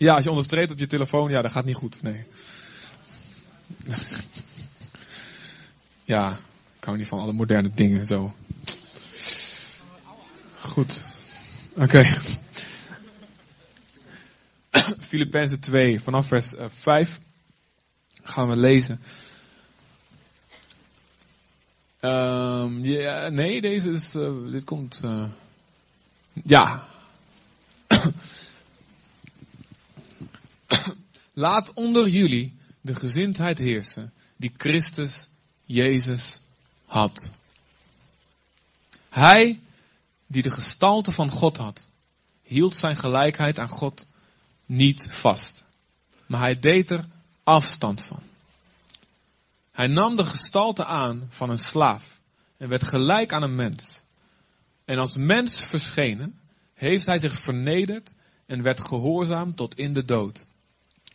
[0.00, 2.02] Ja, als je onderstreept op je telefoon, ja, dat gaat niet goed.
[2.02, 2.24] Nee.
[6.04, 6.38] Ja,
[6.78, 8.34] ik hou niet van alle moderne dingen zo.
[10.58, 11.04] Goed.
[11.72, 11.82] Oké.
[11.82, 12.16] Okay.
[15.08, 17.18] Filippenzen 2, vanaf vers 5
[18.22, 19.00] gaan we lezen.
[22.00, 22.80] Um,
[23.34, 25.24] nee, deze is, uh, dit komt, uh,
[26.32, 26.88] ja.
[31.40, 35.28] Laat onder jullie de gezindheid heersen die Christus
[35.62, 36.40] Jezus
[36.84, 37.30] had.
[39.08, 39.60] Hij,
[40.26, 41.86] die de gestalte van God had,
[42.42, 44.06] hield zijn gelijkheid aan God
[44.66, 45.64] niet vast.
[46.26, 47.08] Maar hij deed er
[47.44, 48.22] afstand van.
[49.70, 52.20] Hij nam de gestalte aan van een slaaf
[52.56, 54.00] en werd gelijk aan een mens.
[54.84, 56.40] En als mens verschenen,
[56.74, 58.14] heeft hij zich vernederd
[58.46, 60.48] en werd gehoorzaam tot in de dood.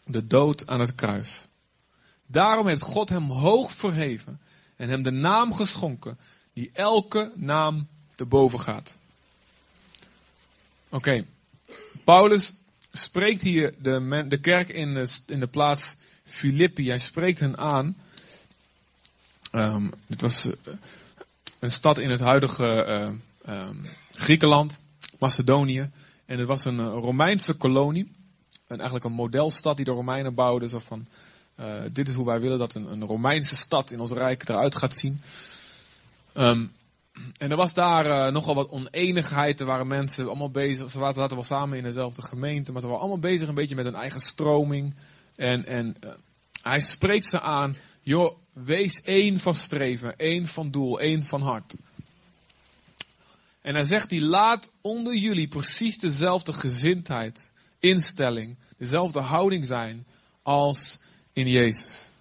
[0.06, 1.48] De dood aan het kruis.
[2.28, 4.40] Daarom heeft God hem hoog verheven
[4.76, 6.18] en hem de naam geschonken
[6.54, 8.92] die elke naam te boven gaat.
[10.90, 11.26] Oké,
[12.04, 12.54] Paulus
[12.92, 16.88] spreekt hier de, de kerk in de, in de plaats Filippi.
[16.88, 17.98] Hij spreekt hen aan.
[19.52, 20.54] Um, dit was uh,
[21.60, 22.86] een stad in het huidige
[23.48, 24.82] uh, um, Griekenland,
[25.20, 25.92] Macedonië.
[26.26, 28.12] En het was een uh, Romeinse kolonie.
[28.68, 30.70] En eigenlijk een modelstad die de Romeinen bouwden.
[30.70, 31.08] Zo van,
[31.60, 34.76] uh, dit is hoe wij willen dat een, een, Romeinse stad in ons rijk eruit
[34.76, 35.22] gaat zien.
[36.34, 36.72] Um,
[37.38, 39.60] en er was daar uh, nogal wat oneenigheid.
[39.60, 40.92] Er waren mensen allemaal bezig.
[40.92, 42.72] Ze zaten wel samen in dezelfde gemeente.
[42.72, 44.96] Maar ze waren allemaal bezig een beetje met hun eigen stroming.
[45.36, 46.10] En, en uh,
[46.62, 47.76] hij spreekt ze aan.
[48.02, 50.18] Joh, wees één van streven.
[50.18, 51.00] één van doel.
[51.00, 51.76] één van hart.
[53.62, 57.52] En hij zegt hij laat onder jullie precies dezelfde gezindheid,
[57.90, 60.06] instelling, dezelfde houding zijn
[60.42, 61.00] als
[61.34, 62.12] in Jezus.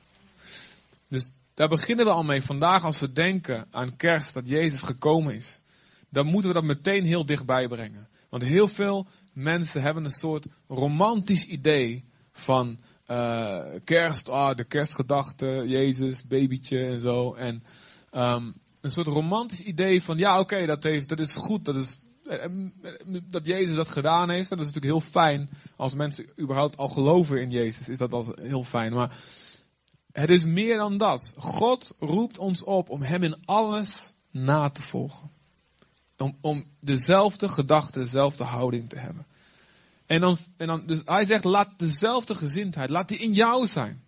[1.09, 2.43] Dus daar beginnen we al mee.
[2.43, 5.61] Vandaag als we denken aan kerst, dat Jezus gekomen is.
[6.09, 8.09] Dan moeten we dat meteen heel dichtbij brengen.
[8.29, 15.65] Want heel veel mensen hebben een soort romantisch idee van uh, kerst, ah, de kerstgedachte,
[15.67, 17.35] Jezus, babytje en zo.
[17.35, 17.63] En
[18.13, 21.99] um, een soort romantisch idee van, ja oké, dat, heeft, dat is goed, dat is
[21.99, 22.04] eh,
[23.31, 24.49] dat Jezus dat gedaan heeft.
[24.49, 27.89] Dat is natuurlijk heel fijn als mensen überhaupt al geloven in Jezus.
[27.89, 28.93] Is dat al heel fijn.
[28.93, 29.17] Maar
[30.13, 31.33] het is meer dan dat.
[31.37, 35.31] God roept ons op om Hem in alles na te volgen.
[36.19, 39.27] Om, om dezelfde gedachte, dezelfde houding te hebben.
[40.07, 44.03] En dan, en dan, dus hij zegt, laat dezelfde gezindheid, laat die in jou zijn.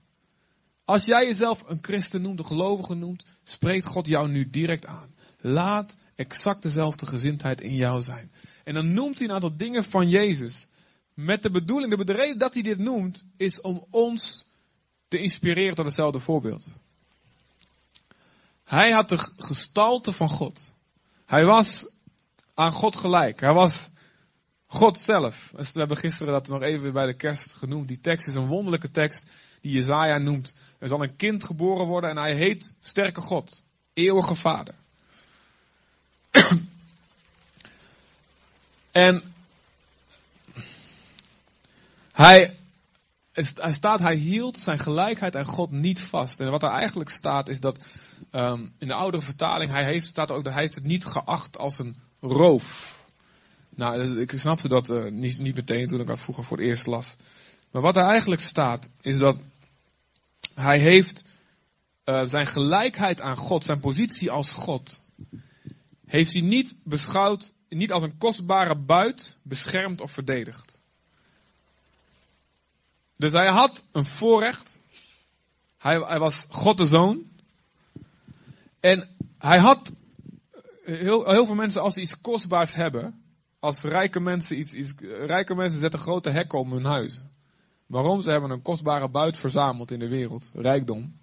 [0.84, 5.14] Als jij jezelf een christen noemt, een gelovige noemt, spreekt God jou nu direct aan.
[5.40, 8.30] Laat exact dezelfde gezindheid in jou zijn.
[8.64, 10.68] En dan noemt hij een aantal dingen van Jezus.
[11.14, 14.46] Met de bedoeling, de reden dat hij dit noemt, is om ons
[15.08, 16.72] te inspireren tot hetzelfde voorbeeld.
[18.64, 20.72] Hij had de gestalte van God.
[21.26, 21.90] Hij was
[22.54, 23.40] aan God gelijk.
[23.40, 23.90] Hij was
[24.66, 25.52] God zelf.
[25.56, 27.88] Dus we hebben gisteren dat nog even bij de kerst genoemd.
[27.88, 29.26] Die tekst is een wonderlijke tekst
[29.60, 30.54] die Jezaja noemt.
[30.78, 33.62] Er zal een kind geboren worden en hij heet Sterke God.
[33.92, 34.74] Eeuwige Vader.
[38.92, 39.22] en
[42.12, 42.56] hij,
[43.32, 46.40] hij staat, hij hield zijn gelijkheid aan God niet vast.
[46.40, 47.84] En wat er eigenlijk staat is dat
[48.32, 51.58] um, in de oudere vertaling, hij heeft, staat ook dat hij heeft het niet geacht
[51.58, 52.94] als een roof.
[53.68, 56.66] Nou, dus ik snapte dat uh, niet, niet meteen toen ik dat vroeger voor het
[56.66, 57.16] eerst las.
[57.70, 59.38] Maar wat er eigenlijk staat, is dat
[60.54, 61.24] hij heeft
[62.04, 65.02] uh, zijn gelijkheid aan God, zijn positie als God,
[66.06, 70.80] heeft hij niet beschouwd, niet als een kostbare buit, beschermd of verdedigd.
[73.16, 74.78] Dus hij had een voorrecht.
[75.76, 77.22] Hij, hij was God de Zoon.
[78.80, 79.08] En
[79.38, 79.94] hij had,
[80.84, 83.22] heel, heel veel mensen als ze iets kostbaars hebben,
[83.58, 84.94] als rijke mensen iets, iets,
[85.26, 87.22] rijke mensen zetten grote hekken om hun huis.
[87.86, 88.20] Waarom?
[88.20, 91.18] Ze hebben een kostbare buit verzameld in de wereld, rijkdom.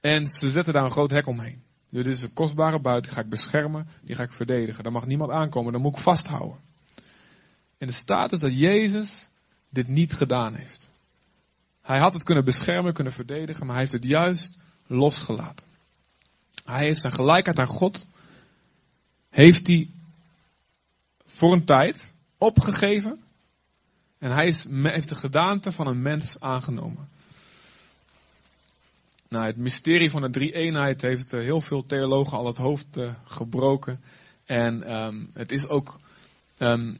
[0.00, 1.62] En ze zetten daar een groot hek omheen.
[1.90, 4.82] Dit is een kostbare buit, die ga ik beschermen, die ga ik verdedigen.
[4.82, 6.58] Daar mag niemand aankomen, dat moet ik vasthouden.
[7.78, 9.30] En de staat is dat Jezus
[9.68, 10.90] dit niet gedaan heeft.
[11.82, 15.66] Hij had het kunnen beschermen, kunnen verdedigen, maar hij heeft het juist losgelaten.
[16.64, 18.06] Hij heeft zijn gelijkheid aan God,
[19.28, 19.90] heeft hij
[21.26, 23.22] voor een tijd opgegeven.
[24.18, 27.08] En hij is, heeft de gedaante van een mens aangenomen.
[29.28, 33.14] Nou, het mysterie van de drie-eenheid heeft uh, heel veel theologen al het hoofd uh,
[33.24, 34.00] gebroken.
[34.44, 36.00] En um, het, is ook,
[36.58, 36.98] um,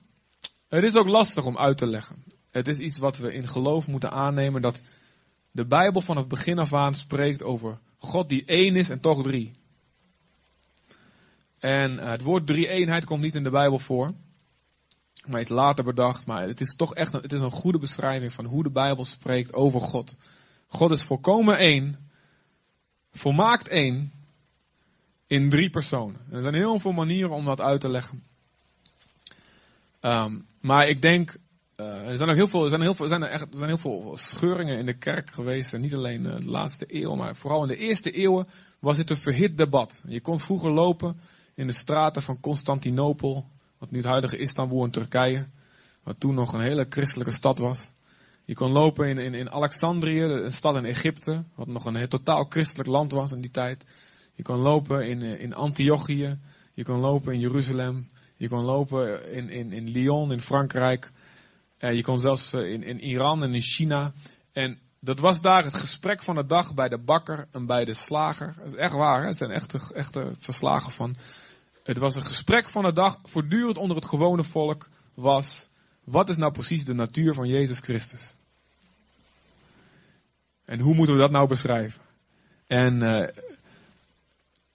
[0.68, 2.24] het is ook lastig om uit te leggen.
[2.50, 4.62] Het is iets wat we in geloof moeten aannemen.
[4.62, 4.82] Dat
[5.50, 9.52] de Bijbel vanaf begin af aan spreekt over God die één is en toch drie.
[11.58, 14.14] En het woord drie-eenheid komt niet in de Bijbel voor.
[15.26, 16.26] Maar is later bedacht.
[16.26, 19.54] Maar het is toch echt het is een goede beschrijving van hoe de Bijbel spreekt
[19.54, 20.16] over God.
[20.66, 22.07] God is volkomen één.
[23.18, 24.12] Volmaakt één.
[25.26, 26.20] In drie personen.
[26.30, 28.22] Er zijn heel veel manieren om dat uit te leggen.
[30.00, 31.36] Um, maar ik denk,
[31.76, 33.58] uh, er zijn ook heel veel, er zijn heel veel, er zijn er echt, er
[33.58, 35.78] zijn heel veel scheuringen in de kerk geweest.
[35.78, 38.48] Niet alleen uh, de laatste eeuw, maar vooral in de eerste eeuwen
[38.78, 40.02] was dit een verhit debat.
[40.06, 41.20] Je kon vroeger lopen
[41.54, 43.48] in de straten van Constantinopel,
[43.78, 45.48] wat nu het huidige Istanbul in Turkije,
[46.02, 47.86] wat toen nog een hele christelijke stad was.
[48.48, 52.44] Je kon lopen in, in, in Alexandrië, een stad in Egypte, wat nog een totaal
[52.48, 53.84] christelijk land was in die tijd.
[54.34, 56.38] Je kon lopen in, in Antiochië,
[56.74, 61.10] je kon lopen in Jeruzalem, je kon lopen in, in, in Lyon in Frankrijk.
[61.78, 64.12] Uh, je kon zelfs uh, in, in Iran en in China.
[64.52, 67.94] En dat was daar het gesprek van de dag bij de bakker en bij de
[67.94, 68.54] slager.
[68.58, 69.26] Dat is echt waar, hè?
[69.26, 71.14] het zijn echte, echte verslagen van.
[71.82, 75.68] Het was een gesprek van de dag, voortdurend onder het gewone volk, was,
[76.04, 78.36] wat is nou precies de natuur van Jezus Christus?
[80.68, 82.00] En hoe moeten we dat nou beschrijven?
[82.66, 83.26] En uh,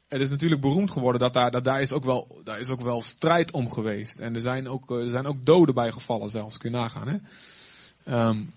[0.07, 2.81] het is natuurlijk beroemd geworden dat daar, dat daar, is ook wel, daar is ook
[2.81, 4.19] wel strijd om geweest.
[4.19, 7.07] En er zijn ook, er zijn ook doden bij gevallen zelfs, kun je nagaan.
[7.07, 7.17] Hè?
[8.27, 8.53] Um,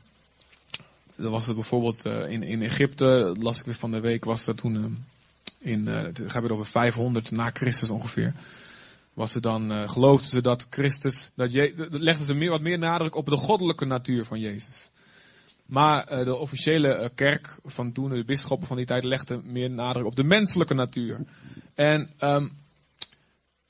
[1.17, 4.47] er was het bijvoorbeeld uh, in, in Egypte, las ik weer van de week, was
[4.47, 5.05] er toen um,
[5.59, 8.35] in, uh, het gaat weer over 500 na Christus ongeveer.
[9.15, 12.79] Was er dan, uh, geloofden ze dat Christus, dat je, legden ze meer, wat meer
[12.79, 14.91] nadruk op de goddelijke natuur van Jezus.
[15.67, 19.71] Maar uh, de officiële uh, kerk van toen, de bisschoppen van die tijd, legden meer
[19.71, 21.25] nadruk op de menselijke natuur.
[21.75, 22.53] En um,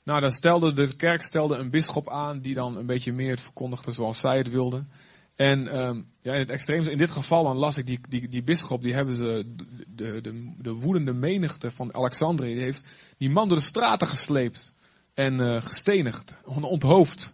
[0.03, 3.91] nou, dan stelde de kerk stelde een bisschop aan die dan een beetje meer verkondigde
[3.91, 4.89] zoals zij het wilden.
[5.35, 8.43] En um, ja, in het extreemste, in dit geval dan las ik die, die, die
[8.43, 9.53] bisschop, die hebben ze,
[9.87, 12.85] de, de, de woedende menigte van Alexandrië, die heeft
[13.17, 14.73] die man door de straten gesleept
[15.13, 17.33] en uh, gestenigd, onthoofd.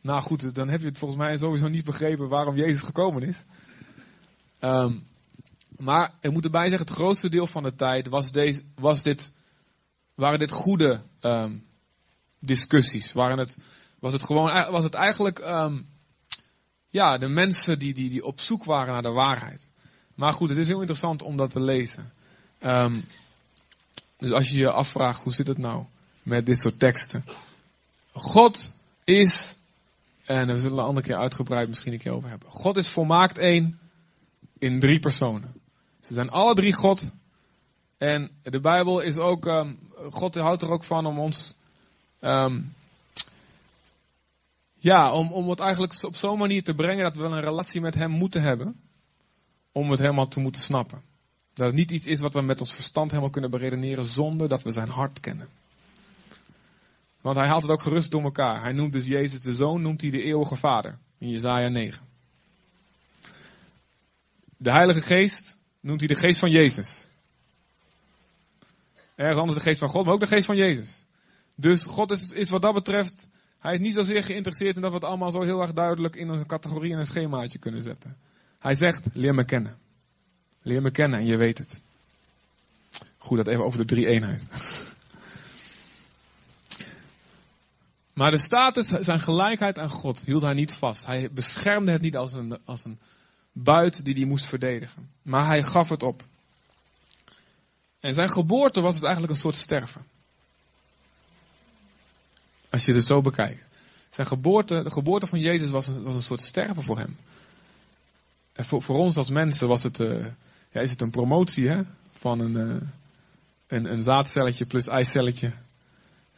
[0.00, 3.44] Nou goed, dan heb je het volgens mij sowieso niet begrepen waarom Jezus gekomen is.
[4.60, 5.06] Um,
[5.76, 9.34] maar ik moet erbij zeggen, het grootste deel van de tijd was, deze, was dit,
[10.14, 11.64] waren dit goede um,
[12.38, 13.12] discussies.
[13.12, 13.56] Waren het,
[13.98, 15.86] was het gewoon, was het eigenlijk, um,
[16.88, 19.70] ja, de mensen die, die, die op zoek waren naar de waarheid.
[20.14, 22.12] Maar goed, het is heel interessant om dat te lezen.
[24.18, 25.84] Dus als je je afvraagt, hoe zit het nou
[26.22, 27.24] met dit soort teksten?
[28.12, 28.72] God
[29.04, 29.56] is,
[30.24, 32.50] en we zullen een andere keer uitgebreid misschien een keer over hebben.
[32.50, 33.78] God is volmaakt één
[34.58, 35.54] in drie personen.
[36.00, 37.10] Ze zijn alle drie God.
[37.98, 39.78] En de Bijbel is ook, um,
[40.10, 41.56] God houdt er ook van om ons,
[42.20, 42.74] um,
[44.74, 47.94] ja, om, om het eigenlijk op zo'n manier te brengen dat we een relatie met
[47.94, 48.80] Hem moeten hebben.
[49.72, 51.02] Om het helemaal te moeten snappen.
[51.54, 54.62] Dat het niet iets is wat we met ons verstand helemaal kunnen beredeneren zonder dat
[54.62, 55.48] we zijn hart kennen.
[57.20, 58.62] Want hij haalt het ook gerust door elkaar.
[58.62, 60.98] Hij noemt dus Jezus de Zoon, noemt hij de eeuwige Vader.
[61.18, 62.07] In Jezaja 9.
[64.60, 67.08] De Heilige Geest noemt hij de geest van Jezus.
[69.14, 71.04] Ergens anders de geest van God, maar ook de geest van Jezus.
[71.54, 73.28] Dus God is, is wat dat betreft,
[73.58, 76.28] hij is niet zozeer geïnteresseerd in dat we het allemaal zo heel erg duidelijk in
[76.28, 78.16] een categorie en een schemaatje kunnen zetten.
[78.58, 79.78] Hij zegt, leer me kennen.
[80.62, 81.80] Leer me kennen en je weet het.
[83.18, 84.50] Goed, dat even over de drie eenheid.
[88.12, 91.06] Maar de status, zijn gelijkheid aan God, hield hij niet vast.
[91.06, 92.98] Hij beschermde het niet als een, als een
[93.62, 95.10] buit die hij moest verdedigen.
[95.22, 96.24] Maar hij gaf het op.
[98.00, 100.06] En zijn geboorte was dus eigenlijk een soort sterven.
[102.70, 103.64] Als je het zo bekijkt.
[104.08, 107.16] Zijn geboorte, de geboorte van Jezus was een, was een soort sterven voor hem.
[108.52, 110.26] En voor, voor ons als mensen was het, uh,
[110.70, 111.82] ja, is het een promotie hè?
[112.10, 112.88] van een, uh,
[113.66, 115.52] een, een zaadcelletje plus eicelletje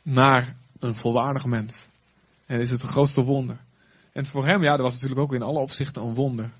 [0.02, 1.86] naar een volwaardig mens.
[2.46, 3.58] En is het het grootste wonder.
[4.12, 6.50] En voor hem, ja, dat was natuurlijk ook in alle opzichten een wonder.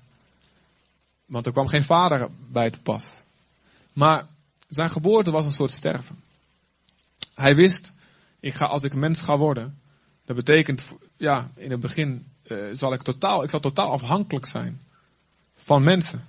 [1.31, 3.05] Want er kwam geen vader bij te pas.
[3.93, 4.27] Maar
[4.67, 6.19] zijn geboorte was een soort sterven.
[7.35, 7.93] Hij wist,
[8.39, 9.79] ik ga, als ik mens ga worden,
[10.25, 10.85] dat betekent,
[11.17, 14.81] ja, in het begin uh, zal ik totaal, ik zal totaal afhankelijk zijn
[15.55, 16.27] van mensen.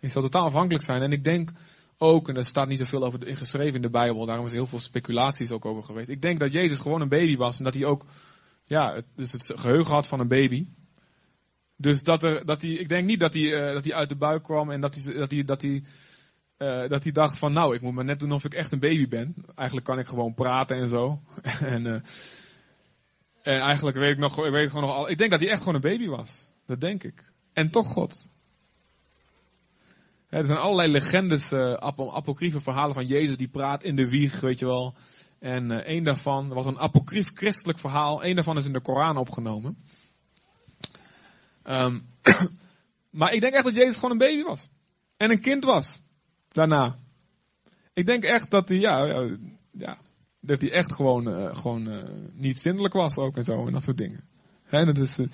[0.00, 1.02] Ik zal totaal afhankelijk zijn.
[1.02, 1.50] En ik denk
[1.98, 4.58] ook, en er staat niet zoveel over in geschreven in de Bijbel, daarom is er
[4.58, 6.08] heel veel speculaties ook over geweest.
[6.08, 8.04] Ik denk dat Jezus gewoon een baby was en dat hij ook,
[8.64, 10.66] ja, het, dus het geheugen had van een baby.
[11.76, 14.16] Dus dat er, dat hij, ik denk niet dat hij, uh, dat hij uit de
[14.16, 15.82] buik kwam en dat hij, dat hij, dat hij,
[16.58, 18.78] uh, dat hij dacht van nou, ik moet maar net doen of ik echt een
[18.78, 19.34] baby ben.
[19.54, 21.20] Eigenlijk kan ik gewoon praten en zo.
[21.74, 22.00] en, uh,
[23.42, 25.58] en eigenlijk weet ik nog, ik weet gewoon nog al, ik denk dat hij echt
[25.58, 26.50] gewoon een baby was.
[26.66, 27.32] Dat denk ik.
[27.52, 28.32] en toch God.
[30.28, 34.58] Er zijn allerlei legendes, uh, apocryfe verhalen van Jezus die praat in de wieg, weet
[34.58, 34.94] je wel.
[35.38, 38.24] En een daarvan was een apocryf christelijk verhaal.
[38.24, 39.76] Een daarvan is in de Koran opgenomen.
[41.64, 42.06] Um,
[43.18, 44.68] maar ik denk echt dat Jezus gewoon een baby was.
[45.16, 46.00] En een kind was.
[46.48, 46.98] Daarna.
[47.92, 49.26] Ik denk echt dat hij, ja,
[49.70, 49.98] ja
[50.40, 52.02] dat hij echt gewoon, uh, gewoon uh,
[52.32, 53.66] niet zindelijk was ook en zo.
[53.66, 54.24] En dat soort dingen.
[54.62, 55.26] He, dat is, uh,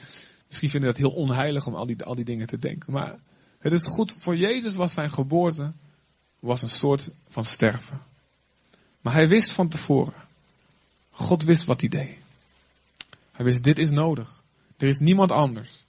[0.46, 2.92] misschien vind je dat heel onheilig om al die, al die dingen te denken.
[2.92, 3.18] Maar
[3.58, 5.72] het is goed, voor Jezus was zijn geboorte
[6.38, 8.00] was een soort van sterven.
[9.00, 10.14] Maar hij wist van tevoren.
[11.10, 12.16] God wist wat hij deed.
[13.32, 14.42] Hij wist, dit is nodig.
[14.76, 15.84] Er is niemand anders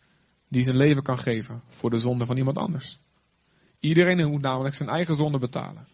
[0.51, 2.99] die zijn leven kan geven voor de zonde van iemand anders.
[3.79, 5.87] Iedereen moet namelijk zijn eigen zonde betalen.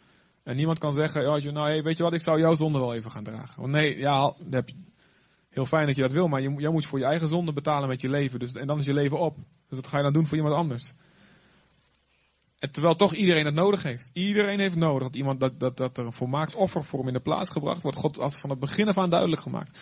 [0.43, 2.93] En niemand kan zeggen, ja, nou, hey, weet je wat, ik zou jouw zonde wel
[2.93, 3.61] even gaan dragen.
[3.61, 4.33] Want nee, ja,
[5.49, 8.01] heel fijn dat je dat wil, maar jij moet voor je eigen zonde betalen met
[8.01, 8.39] je leven.
[8.39, 9.35] Dus, en dan is je leven op.
[9.69, 10.91] Dus wat ga je dan doen voor iemand anders?
[12.59, 14.09] En terwijl toch iedereen het nodig heeft.
[14.13, 17.13] Iedereen heeft nodig dat, iemand, dat, dat, dat er een volmaakt offer voor hem in
[17.13, 17.97] de plaats gebracht wordt.
[17.97, 19.79] God had van het begin af aan duidelijk gemaakt.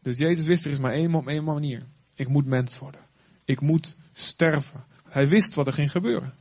[0.00, 1.82] Dus Jezus wist er is maar één, één manier.
[2.14, 3.00] Ik moet mens worden.
[3.44, 4.84] Ik moet sterven.
[5.08, 6.34] Hij wist wat er ging gebeuren.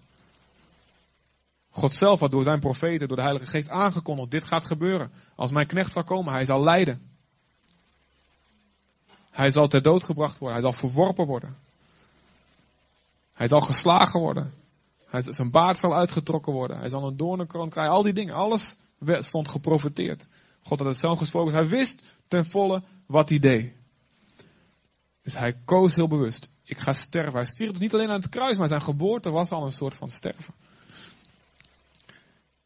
[1.69, 5.11] God zelf had door zijn profeten, door de Heilige Geest aangekondigd, dit gaat gebeuren.
[5.35, 7.09] Als mijn knecht zal komen, hij zal lijden.
[9.29, 11.57] Hij zal ter dood gebracht worden, hij zal verworpen worden.
[13.33, 14.53] Hij zal geslagen worden.
[15.11, 16.77] Zijn baard zal uitgetrokken worden.
[16.77, 17.93] Hij zal een doornenkroon krijgen.
[17.93, 18.77] Al die dingen, alles
[19.19, 20.27] stond geprofiteerd.
[20.61, 21.51] God had het zelf gesproken.
[21.51, 23.73] Dus hij wist ten volle wat hij deed.
[25.21, 26.50] Dus hij koos heel bewust.
[26.63, 27.33] Ik ga sterven.
[27.33, 29.95] Hij stierf dus niet alleen aan het kruis, maar zijn geboorte was al een soort
[29.95, 30.53] van sterven.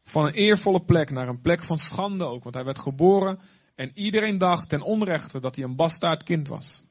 [0.04, 2.42] Van een eervolle plek naar een plek van schande ook.
[2.42, 3.38] Want hij werd geboren
[3.74, 6.82] en iedereen dacht ten onrechte dat hij een bastaard kind was.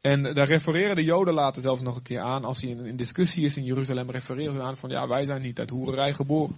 [0.00, 2.44] En daar refereren de Joden later zelfs nog een keer aan.
[2.44, 5.58] Als hij in, discussie is in Jeruzalem, refereren ze aan van ja, wij zijn niet
[5.58, 6.56] uit hoererij geboren.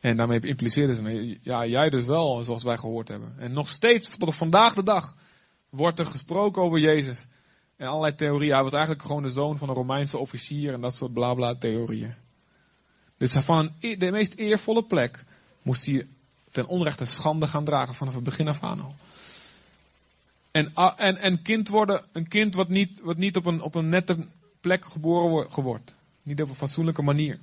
[0.00, 3.34] En daarmee impliceerden ze, ja, jij dus wel, zoals wij gehoord hebben.
[3.38, 5.16] En nog steeds, tot vandaag de dag,
[5.70, 7.28] wordt er gesproken over Jezus.
[7.76, 8.54] En allerlei theorieën.
[8.54, 12.14] Hij was eigenlijk gewoon de zoon van een Romeinse officier en dat soort blabla theorieën.
[13.16, 15.24] Dus van e-, de meest eervolle plek
[15.62, 16.06] moest hij
[16.50, 18.94] ten onrechte schande gaan dragen vanaf het begin af aan al.
[20.50, 23.88] En, en, en kind worden, een kind wat niet, wat niet op, een, op een
[23.88, 24.26] nette
[24.60, 25.94] plek geboren wordt.
[26.22, 27.38] Niet op een fatsoenlijke manier.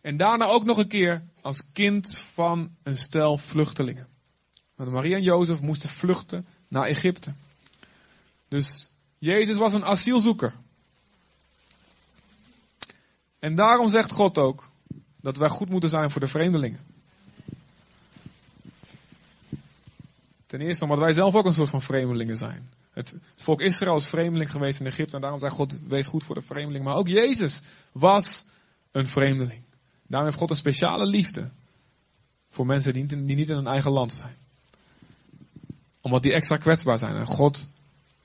[0.00, 4.08] En daarna ook nog een keer als kind van een stel vluchtelingen.
[4.74, 7.32] Want Maria en Jozef moesten vluchten naar Egypte.
[8.48, 10.54] Dus Jezus was een asielzoeker.
[13.38, 14.70] En daarom zegt God ook
[15.20, 16.80] dat wij goed moeten zijn voor de vreemdelingen.
[20.46, 22.70] Ten eerste omdat wij zelf ook een soort van vreemdelingen zijn.
[22.90, 26.34] Het volk Israël is vreemdeling geweest in Egypte en daarom zei God, wees goed voor
[26.34, 26.84] de vreemdeling.
[26.84, 27.60] Maar ook Jezus
[27.92, 28.46] was
[28.90, 29.66] een vreemdeling.
[30.08, 31.50] Daarom heeft God een speciale liefde
[32.50, 34.36] voor mensen die niet, in hun eigen land zijn.
[36.00, 37.16] Omdat die extra kwetsbaar zijn.
[37.16, 37.68] En God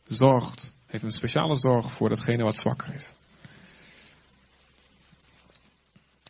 [0.04, 3.14] zorgt, heeft een speciale zorg voor datgene wat zwakker is.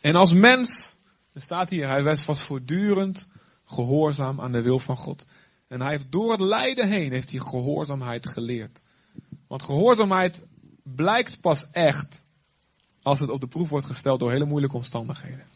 [0.00, 0.94] En als mens,
[1.32, 3.28] er staat hier, hij was voortdurend
[3.64, 5.26] gehoorzaam aan de wil van God.
[5.68, 8.82] En hij heeft door het lijden heen heeft hij gehoorzaamheid geleerd.
[9.46, 10.44] Want gehoorzaamheid
[10.82, 12.23] blijkt pas echt
[13.04, 15.46] als het op de proef wordt gesteld door hele moeilijke omstandigheden.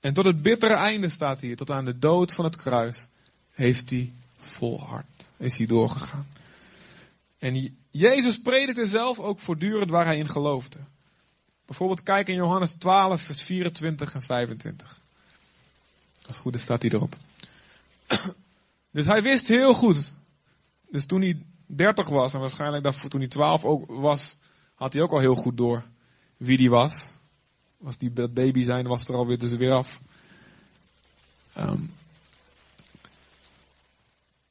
[0.00, 3.08] En tot het bittere einde staat hier, tot aan de dood van het kruis,
[3.50, 6.26] heeft hij volhard, is hij doorgegaan.
[7.38, 10.78] En Jezus predikte zelf ook voortdurend waar hij in geloofde.
[11.66, 15.00] Bijvoorbeeld kijk in Johannes 12, vers 24 en 25.
[16.26, 17.16] Als het staat hij erop.
[18.92, 20.14] Dus hij wist heel goed.
[20.90, 24.36] Dus toen hij 30 was, en waarschijnlijk toen hij 12 ook was,
[24.80, 25.84] had hij ook al heel goed door
[26.36, 27.10] wie die was.
[27.76, 30.00] Was die dat baby zijn, was er alweer dus weer af.
[31.58, 31.92] Um,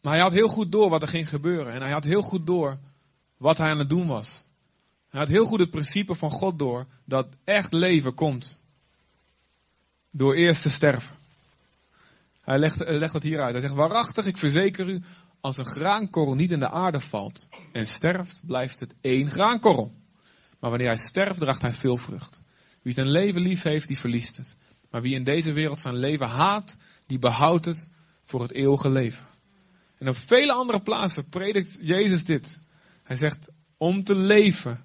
[0.02, 1.74] maar hij had heel goed door wat er ging gebeuren.
[1.74, 2.78] En hij had heel goed door
[3.38, 4.46] wat hij aan het doen was.
[5.10, 8.66] Hij had heel goed het principe van God door dat echt leven komt
[10.12, 11.16] door eerst te sterven.
[12.42, 13.52] Hij legt, legt het hier uit.
[13.52, 15.02] Hij zegt, waarachtig, ik verzeker u,
[15.42, 19.99] als een graankorrel niet in de aarde valt en sterft, blijft het één graankorrel.
[20.60, 22.42] Maar wanneer hij sterft, draagt hij veel vrucht.
[22.82, 24.56] Wie zijn leven lief heeft, die verliest het.
[24.90, 27.90] Maar wie in deze wereld zijn leven haat, die behoudt het
[28.24, 29.26] voor het eeuwige leven.
[29.98, 32.60] En op vele andere plaatsen predikt Jezus dit.
[33.04, 34.84] Hij zegt, om te leven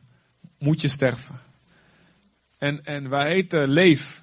[0.59, 1.41] moet je sterven.
[2.59, 4.23] En, en wij heten leef.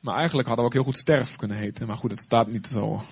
[0.00, 1.86] Maar eigenlijk hadden we ook heel goed sterf kunnen heten.
[1.86, 3.02] Maar goed, het staat niet zo.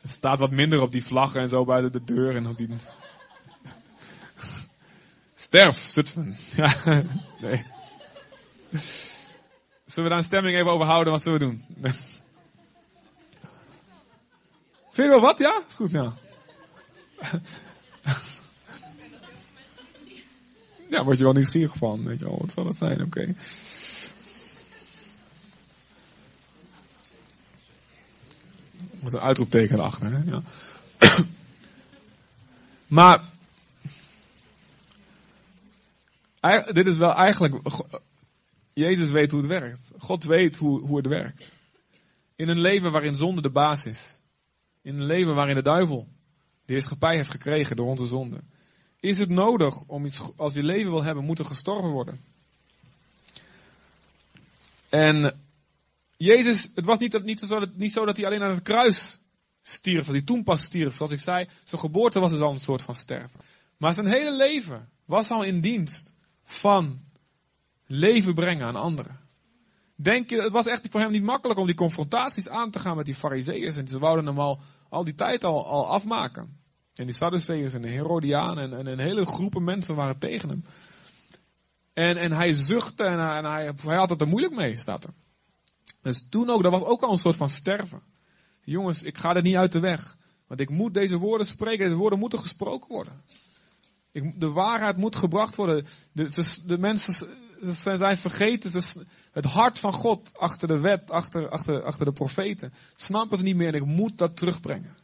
[0.00, 2.68] Het staat wat minder op die vlaggen en zo buiten de deur en op die...
[5.52, 6.36] Sterf, Zutphen.
[6.56, 6.74] Ja,
[7.40, 7.64] nee.
[9.84, 11.12] Zullen we daar een stemming even over houden?
[11.12, 11.64] Wat zullen we doen?
[14.92, 15.62] Vind je wel wat, ja?
[15.68, 16.12] Is goed, ja.
[20.90, 22.04] Ja, word je wel nieuwsgierig van.
[22.04, 23.02] Weet je wel, wat zal het zijn?
[23.02, 23.02] Oké.
[23.02, 23.34] Okay.
[29.00, 30.18] Met een uitroepteken erachter, hè?
[30.24, 30.42] Ja.
[32.86, 33.20] maar,
[36.72, 37.54] dit is wel eigenlijk,
[38.72, 39.92] Jezus weet hoe het werkt.
[39.98, 41.50] God weet hoe, hoe het werkt.
[42.36, 44.18] In een leven waarin zonde de baas is.
[44.82, 46.08] In een leven waarin de duivel
[46.64, 48.40] de heerschappij heeft gekregen door onze zonde.
[49.00, 52.20] Is het nodig om iets, als je leven wil hebben, moet er gestorven worden.
[54.88, 55.40] En
[56.16, 59.18] Jezus, het was niet, niet, zo, niet zo dat hij alleen aan het kruis
[59.62, 60.96] stierf, dat hij toen pas stierf.
[60.96, 63.40] Zoals ik zei, zijn geboorte was dus al een soort van sterven.
[63.76, 66.14] Maar zijn hele leven was al in dienst
[66.52, 67.00] van
[67.86, 69.20] leven brengen aan anderen.
[69.96, 72.96] Denk je, het was echt voor hem niet makkelijk om die confrontaties aan te gaan
[72.96, 73.76] met die fariseeërs.
[73.76, 76.60] En ze wouden hem al, al die tijd al, al afmaken.
[76.94, 80.64] En die Sadduceërs en de Herodianen en, en, een hele groepen mensen waren tegen hem.
[81.92, 85.14] En, en hij zuchtte en, en hij, hij had het er moeilijk mee, staat er.
[86.02, 88.02] Dus toen ook, dat was ook al een soort van sterven.
[88.62, 90.16] Jongens, ik ga er niet uit de weg.
[90.46, 93.22] Want ik moet deze woorden spreken, deze woorden moeten gesproken worden.
[94.12, 95.86] Ik, de waarheid moet gebracht worden.
[96.12, 97.28] De, de mensen
[97.74, 98.82] zijn vergeten.
[99.32, 102.72] Het hart van God achter de wet, achter, achter, achter de profeten.
[102.96, 104.96] Snappen ze niet meer en ik moet dat terugbrengen.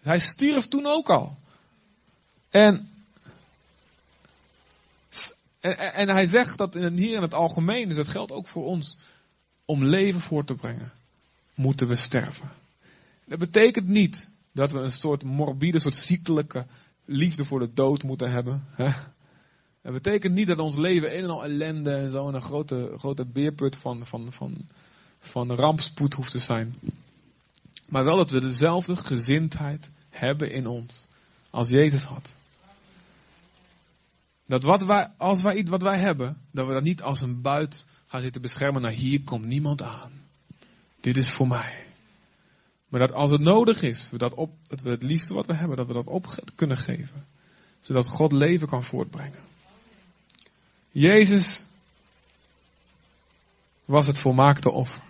[0.00, 1.38] Hij stierf toen ook al.
[2.50, 2.88] En,
[5.60, 8.64] en, en hij zegt dat in, hier in het algemeen, dus dat geldt ook voor
[8.64, 8.96] ons.
[9.64, 10.92] Om leven voor te brengen,
[11.54, 12.50] moeten we sterven.
[13.24, 16.66] Dat betekent niet dat we een soort morbide, soort ziekelijke
[17.10, 18.64] liefde voor de dood moeten hebben.
[19.82, 23.24] Dat betekent niet dat ons leven een en al ellende en zo een grote, grote
[23.24, 24.56] beerput van, van, van,
[25.18, 26.74] van rampspoed hoeft te zijn.
[27.88, 31.06] Maar wel dat we dezelfde gezindheid hebben in ons
[31.50, 32.34] als Jezus had.
[34.46, 37.40] Dat wat wij, als wij iets wat wij hebben, dat we dat niet als een
[37.40, 38.82] buit gaan zitten beschermen.
[38.82, 40.12] Nou, hier komt niemand aan.
[41.00, 41.89] Dit is voor mij.
[42.90, 45.54] Maar dat als het nodig is, we dat, op, dat we het liefste wat we
[45.54, 47.26] hebben, dat we dat op kunnen geven.
[47.80, 49.38] Zodat God leven kan voortbrengen.
[50.90, 51.62] Jezus
[53.84, 55.02] was het volmaakte offer.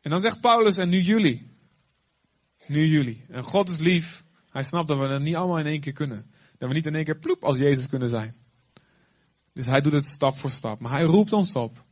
[0.00, 1.46] En dan zegt Paulus, en nu jullie.
[2.66, 3.24] Nu jullie.
[3.28, 4.24] En God is lief.
[4.50, 6.30] Hij snapt dat we het niet allemaal in één keer kunnen.
[6.58, 8.34] Dat we niet in één keer ploep als Jezus kunnen zijn.
[9.52, 10.80] Dus hij doet het stap voor stap.
[10.80, 11.84] Maar hij roept ons op.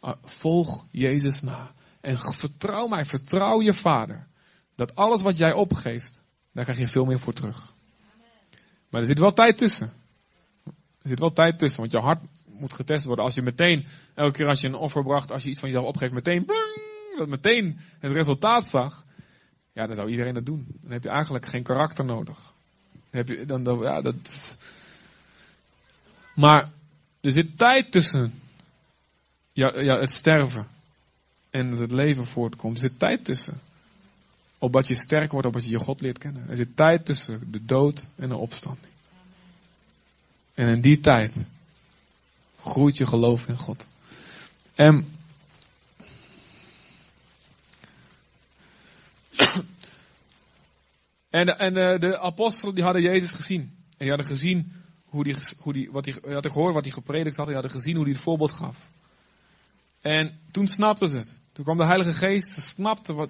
[0.00, 1.74] Ah, volg Jezus na.
[2.00, 4.26] En vertrouw mij, vertrouw je vader.
[4.74, 6.20] Dat alles wat jij opgeeft,
[6.52, 7.72] daar krijg je veel meer voor terug.
[8.88, 9.92] Maar er zit wel tijd tussen.
[11.02, 13.24] Er zit wel tijd tussen, want je hart moet getest worden.
[13.24, 15.86] Als je meteen, elke keer als je een offer bracht, als je iets van jezelf
[15.86, 16.46] opgeeft, meteen,
[17.16, 19.04] dat meteen het resultaat zag.
[19.72, 20.66] Ja, dan zou iedereen dat doen.
[20.80, 22.38] Dan heb je eigenlijk geen karakter nodig.
[22.92, 24.58] Dan heb je, dan, dan, ja, dat...
[26.34, 26.70] Maar
[27.20, 28.32] er zit tijd tussen
[29.52, 30.66] ja, ja, het sterven
[31.50, 32.78] en het leven voortkomt.
[32.78, 33.60] Zit tijd tussen.
[34.58, 36.48] Opdat je sterk wordt, opdat je je God leert kennen.
[36.48, 38.92] Er zit tijd tussen de dood en de opstanding.
[40.54, 41.44] En in die tijd
[42.62, 43.88] groeit je geloof in God.
[44.74, 45.06] En
[51.30, 53.60] En, de, en de, apostelen die hadden Jezus gezien.
[53.60, 54.72] En die hadden gezien
[55.04, 57.44] hoe die, hoe die, wat die, hadden gehoord wat hij gepredikt had.
[57.44, 58.90] Die hadden gezien hoe hij het voorbeeld gaf.
[60.00, 61.39] En toen snapten ze het.
[61.60, 62.54] Toen kwam de Heilige Geest.
[62.54, 63.28] Ze snapten wat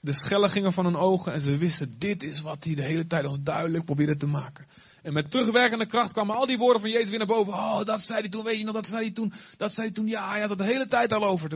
[0.00, 1.32] de schellen gingen van hun ogen.
[1.32, 4.66] En ze wisten, dit is wat hij de hele tijd ons duidelijk probeerde te maken.
[5.02, 7.52] En met terugwerkende kracht kwamen al die woorden van Jezus weer naar boven.
[7.52, 9.32] Oh, dat zei hij toen, weet je nog, dat zei hij toen.
[9.56, 11.50] Dat zei hij toen, ja, hij had het de hele tijd al over.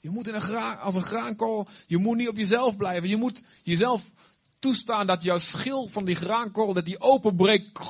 [0.00, 3.08] Je moet in een graan, als een graankorrel, je moet niet op jezelf blijven.
[3.08, 4.02] Je moet jezelf
[4.58, 7.80] toestaan dat jouw schil van die graankorrel, dat die openbreekt.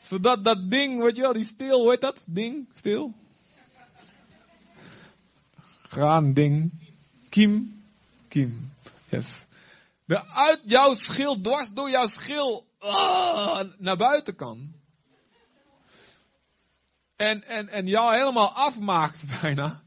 [0.00, 2.16] Zodat dat ding, weet je wel, die stil, hoe heet dat?
[2.26, 3.14] Ding, stil.
[5.88, 6.72] Graanding.
[7.28, 7.82] Kiem.
[8.28, 8.70] Kiem.
[9.08, 9.46] Yes
[10.08, 14.72] de uit jouw schil, dwars door jouw schil, uh, naar buiten kan.
[17.16, 19.82] En, en, en jou helemaal afmaakt bijna.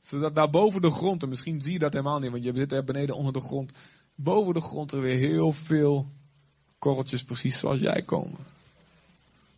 [0.00, 2.72] Zodat daar boven de grond, en misschien zie je dat helemaal niet, want je zit
[2.72, 3.72] er beneden onder de grond.
[4.14, 6.06] Boven de grond er weer heel veel
[6.78, 8.46] korreltjes precies zoals jij komen.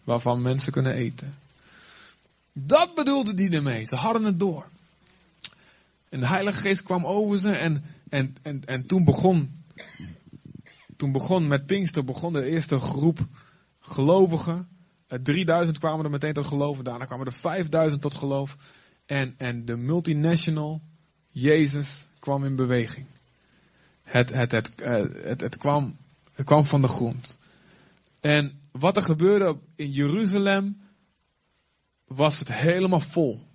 [0.05, 1.35] Waarvan mensen kunnen eten.
[2.53, 3.85] Dat bedoelde die ermee.
[3.85, 4.69] Ze hadden het door.
[6.15, 9.65] En de Heilige Geest kwam over ze en, en, en, en toen begon,
[10.97, 13.19] toen begon met Pinkster begon de eerste groep
[13.81, 14.69] gelovigen.
[15.23, 16.79] 3000 kwamen er meteen tot geloof.
[16.79, 18.57] Daarna kwamen er 5000 tot geloof.
[19.07, 20.81] En, en de multinational
[21.29, 23.07] Jezus kwam in beweging.
[24.03, 24.71] Het, het, het,
[25.23, 25.97] het, het, kwam,
[26.33, 27.39] het kwam van de grond.
[28.21, 30.81] En wat er gebeurde in Jeruzalem,
[32.05, 33.53] was het helemaal vol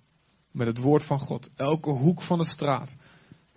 [0.50, 1.50] met het woord van God.
[1.56, 2.96] Elke hoek van de straat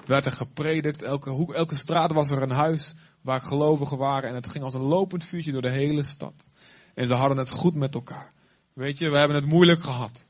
[0.06, 1.02] werd er gepredikt.
[1.02, 4.30] Elke, hoek, elke straat was er een huis waar gelovigen waren.
[4.30, 6.50] En het ging als een lopend vuurtje door de hele stad.
[6.94, 8.32] En ze hadden het goed met elkaar.
[8.74, 10.28] Weet je, we hebben het moeilijk gehad.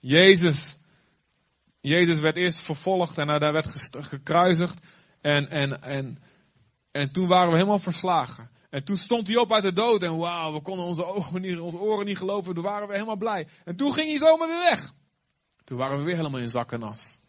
[0.00, 0.76] Jezus,
[1.80, 4.86] Jezus werd eerst vervolgd en daar werd gekruisigd.
[5.20, 6.18] En, en, en,
[6.90, 8.50] en toen waren we helemaal verslagen.
[8.70, 11.58] En toen stond hij op uit de dood en wauw, we konden onze ogen niet,
[11.58, 12.54] onze oren niet geloven.
[12.54, 13.48] Toen waren we helemaal blij.
[13.64, 14.92] En toen ging hij zomaar weer weg.
[15.68, 17.20] Toen waren we weer helemaal in zak en as.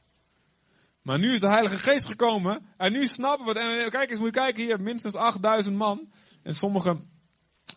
[1.02, 3.84] Maar nu is de Heilige Geest gekomen en nu snappen we het.
[3.84, 6.12] En kijk eens, moet je kijken, hier minstens 8000 man.
[6.43, 7.10] En sommigen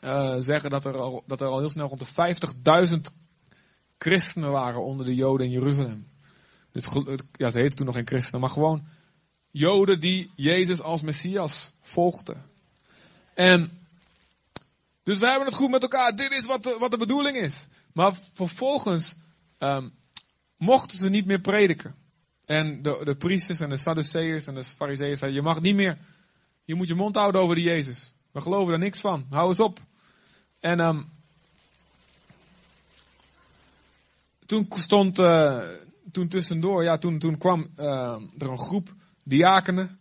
[0.05, 3.01] uh, zeggen dat er, al, dat er al heel snel rond de 50.000
[3.99, 6.09] christenen waren onder de Joden in Jeruzalem.
[6.73, 6.89] Dus,
[7.33, 8.87] ja, ze heten toen nog geen christenen, maar gewoon
[9.51, 12.45] Joden die Jezus als Messias volgden.
[13.35, 13.79] En
[15.03, 16.17] dus we hebben het goed met elkaar.
[16.17, 17.69] Dit is wat de, wat de bedoeling is.
[17.93, 19.15] Maar vervolgens
[19.59, 20.01] um,
[20.63, 21.95] mochten ze niet meer prediken.
[22.47, 25.99] En de, de priesters en de Sadduceërs en de Farizeeërs zeiden: Je mag niet meer.
[26.65, 28.15] Je moet je mond houden over die Jezus.
[28.33, 29.27] We geloven er niks van.
[29.31, 29.81] Hou eens op.
[30.61, 31.11] En um,
[34.47, 35.69] toen stond, uh,
[36.13, 37.85] toen tussendoor, ja, toen, toen kwam uh,
[38.39, 38.95] er een groep
[39.25, 39.99] diakenen.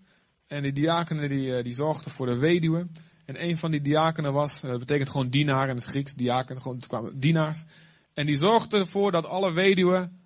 [0.47, 2.87] En die diakenen die, uh, die zorgden voor de weduwe.
[3.25, 6.77] En een van die diakenen was, dat betekent gewoon dienaar in het Grieks, diaken, gewoon,
[6.77, 7.65] het kwamen dienaars.
[8.13, 10.20] En die zorgden ervoor dat alle weduwen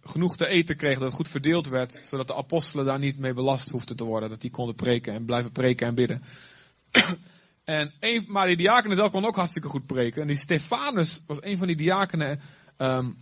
[0.00, 3.34] genoeg te eten kregen, dat het goed verdeeld werd, zodat de apostelen daar niet mee
[3.34, 4.28] belast hoefden te worden.
[4.28, 6.22] Dat die konden preken en blijven preken en bidden.
[7.64, 10.20] En een, maar die diakenen zelf kon ook hartstikke goed preken.
[10.20, 12.40] En die Stefanus was een van die diakenen.
[12.78, 13.16] Um,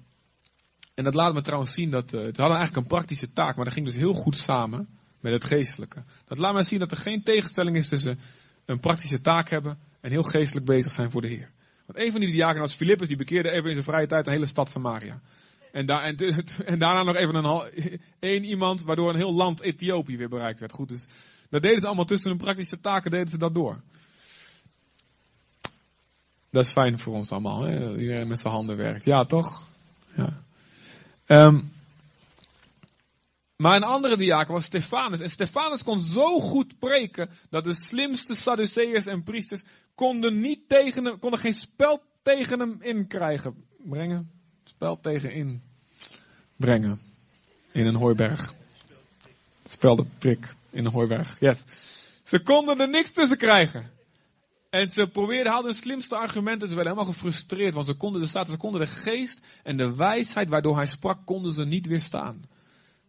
[0.95, 3.75] en dat laat me trouwens zien dat uh, hadden eigenlijk een praktische taak, maar dat
[3.75, 4.89] ging dus heel goed samen
[5.21, 6.03] met het geestelijke.
[6.25, 8.19] Dat laat me zien dat er geen tegenstelling is tussen
[8.65, 11.51] een praktische taak hebben en heel geestelijk bezig zijn voor de Heer.
[11.87, 14.33] Want een van die diakenen was Filippus, die bekeerde even in zijn vrije tijd een
[14.33, 15.21] hele stad Samaria.
[15.73, 16.17] En, en,
[16.65, 20.73] en, daarna nog even een, één iemand, waardoor een heel land Ethiopië weer bereikt werd.
[20.73, 21.07] Goed, dus
[21.51, 23.81] dat deden ze allemaal tussen hun praktische taken, deden ze dat door.
[26.51, 27.97] Dat is fijn voor ons allemaal, hè?
[27.99, 29.05] iedereen met zijn handen werkt.
[29.05, 29.67] Ja, toch?
[30.17, 30.43] Ja.
[31.27, 31.71] Um,
[33.57, 35.21] maar een andere diaken was Stefanus.
[35.21, 41.05] En Stefanus kon zo goed preken dat de slimste Sadduceërs en priesters konden, niet tegen
[41.05, 43.65] hem, konden geen spel tegen hem inkrijgen.
[43.79, 44.38] Brengen?
[44.69, 45.63] Spel tegen in.
[46.57, 47.01] Brengen.
[47.73, 48.53] In een hooiberg.
[49.65, 51.41] Spel de prik in een hooiberg.
[51.41, 51.63] Yes.
[52.23, 53.91] Ze konden er niks tussen krijgen.
[54.71, 56.69] En ze probeerden, hadden de slimste argumenten.
[56.69, 57.75] Ze werden helemaal gefrustreerd.
[57.75, 61.19] Want ze konden, de staat, ze konden de geest en de wijsheid waardoor hij sprak,
[61.25, 62.45] konden ze niet weerstaan.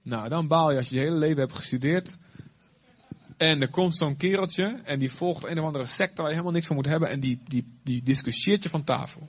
[0.02, 2.18] Nou, dan baal je als je je hele leven hebt gestudeerd.
[3.38, 6.54] En er komt zo'n kereltje en die volgt een of andere secte waar je helemaal
[6.54, 7.10] niks van moet hebben.
[7.10, 9.28] En die, die, die discussieert je van tafel.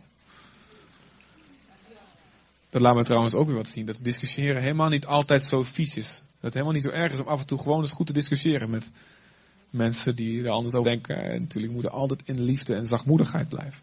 [2.70, 3.86] Dat laat me trouwens ook weer wat zien.
[3.86, 6.18] Dat discussiëren helemaal niet altijd zo vies is.
[6.18, 8.12] Dat het helemaal niet zo erg is om af en toe gewoon eens goed te
[8.12, 8.90] discussiëren met
[9.70, 11.16] mensen die er anders over denken.
[11.16, 13.82] En natuurlijk moeten altijd in liefde en zachtmoedigheid blijven.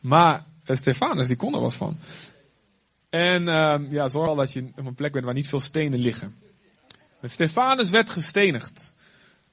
[0.00, 1.98] Maar eh, Stefanus, die kon er wat van.
[3.10, 5.98] En uh, ja, zorg al dat je op een plek bent waar niet veel stenen
[5.98, 6.34] liggen.
[7.20, 8.92] En Stefanus werd gestenigd.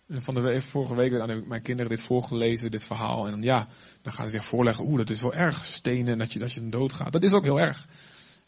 [0.08, 3.28] En van de vorige week aan mijn kinderen dit voorgelezen, dit verhaal.
[3.28, 3.68] En ja,
[4.02, 6.62] dan gaan ze zich voorleggen, oeh, dat is wel erg, stenen, dat je, dat je
[6.62, 7.12] een dood gaat.
[7.12, 7.88] Dat is ook heel erg.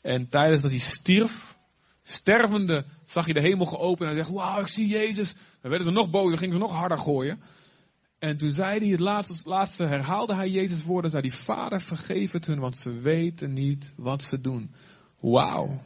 [0.07, 1.57] En tijdens dat hij stierf,
[2.03, 5.33] stervende, zag hij de hemel geopend en hij zegt, wauw, ik zie Jezus.
[5.33, 7.41] Dan werden ze nog bozer, gingen ze nog harder gooien.
[8.19, 12.31] En toen zei hij het laatste, laatste herhaalde hij Jezus' woorden, zei hij, Vader vergeef
[12.31, 14.73] het hun, want ze weten niet wat ze doen.
[15.19, 15.83] Wauw.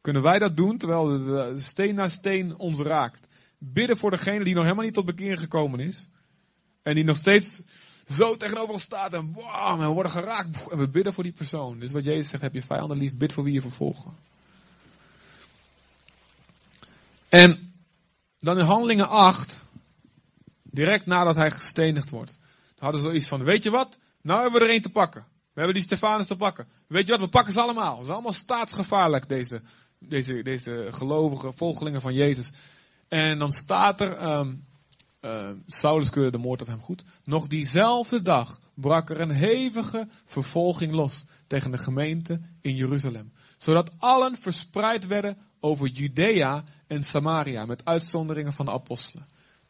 [0.00, 3.28] Kunnen wij dat doen terwijl de steen na steen ons raakt?
[3.58, 6.10] Bidden voor degene die nog helemaal niet tot bekering gekomen is.
[6.82, 7.62] En die nog steeds
[8.10, 10.68] zo tegenover staat en wow, we worden geraakt.
[10.68, 11.78] En we bidden voor die persoon.
[11.78, 14.16] Dus wat Jezus zegt, heb je vijanden lief, bid voor wie je vervolgen.
[17.28, 17.72] En
[18.38, 19.64] dan in handelingen 8,
[20.62, 22.38] direct nadat hij gestenigd wordt,
[22.78, 25.24] hadden ze zoiets van, weet je wat, nou hebben we er één te pakken.
[25.52, 26.68] We hebben die Stefanus te pakken.
[26.86, 27.96] Weet je wat, we pakken ze allemaal.
[27.96, 29.62] Ze zijn allemaal staatsgevaarlijk, deze,
[29.98, 32.52] deze, deze gelovige volgelingen van Jezus.
[33.08, 34.66] En dan staat er, um,
[35.20, 37.04] uh, Saulus keurde de moord op hem goed.
[37.24, 43.32] Nog diezelfde dag brak er een hevige vervolging los tegen de gemeente in Jeruzalem.
[43.58, 49.28] Zodat allen verspreid werden over Judea en Samaria, met uitzonderingen van de apostelen.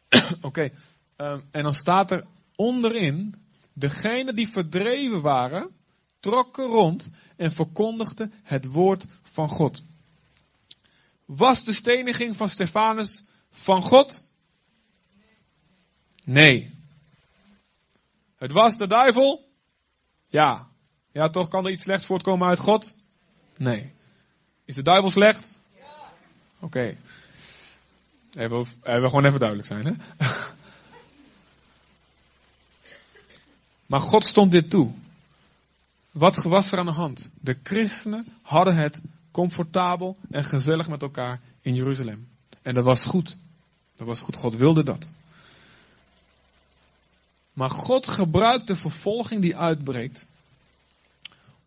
[0.40, 0.70] Oké,
[1.16, 3.34] ehm, en dan staat er onderin,
[3.72, 5.70] degenen die verdreven waren,
[6.20, 9.82] trokken rond en verkondigden het woord van God.
[11.24, 14.27] Was de steniging van Stefanus van God?
[16.28, 16.70] Nee.
[18.36, 19.48] Het was de duivel?
[20.26, 20.68] Ja.
[21.12, 22.96] Ja, toch kan er iets slechts voortkomen uit God?
[23.56, 23.92] Nee.
[24.64, 25.60] Is de duivel slecht?
[25.76, 26.12] Ja.
[26.58, 26.96] Oké.
[28.36, 29.92] Even, even gewoon even duidelijk zijn, hè?
[33.86, 34.90] maar God stond dit toe.
[36.10, 37.30] Wat was er aan de hand?
[37.40, 42.28] De christenen hadden het comfortabel en gezellig met elkaar in Jeruzalem.
[42.62, 43.36] En dat was goed.
[43.96, 44.36] Dat was goed.
[44.36, 45.08] God wilde dat.
[47.58, 50.26] Maar God gebruikt de vervolging die uitbreekt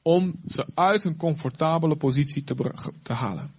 [0.02, 2.74] om ze uit hun comfortabele positie te,
[3.04, 3.54] te halen.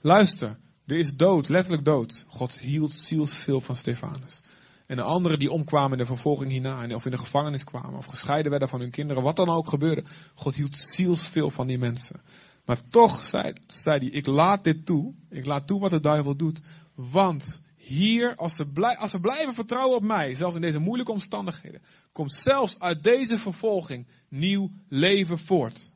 [0.00, 2.24] Luister, er is dood, letterlijk dood.
[2.28, 4.42] God hield zielsveel van Stefanus.
[4.86, 8.06] En de anderen die omkwamen in de vervolging hierna, of in de gevangenis kwamen, of
[8.06, 10.04] gescheiden werden van hun kinderen, wat dan ook gebeurde.
[10.34, 12.20] God hield zielsveel van die mensen.
[12.64, 16.36] Maar toch zei, zei hij, ik laat dit toe, ik laat toe wat de duivel
[16.36, 16.60] doet,
[16.94, 21.82] want hier, als ze, als ze blijven vertrouwen op mij, zelfs in deze moeilijke omstandigheden,
[22.12, 25.92] komt zelfs uit deze vervolging nieuw leven voort.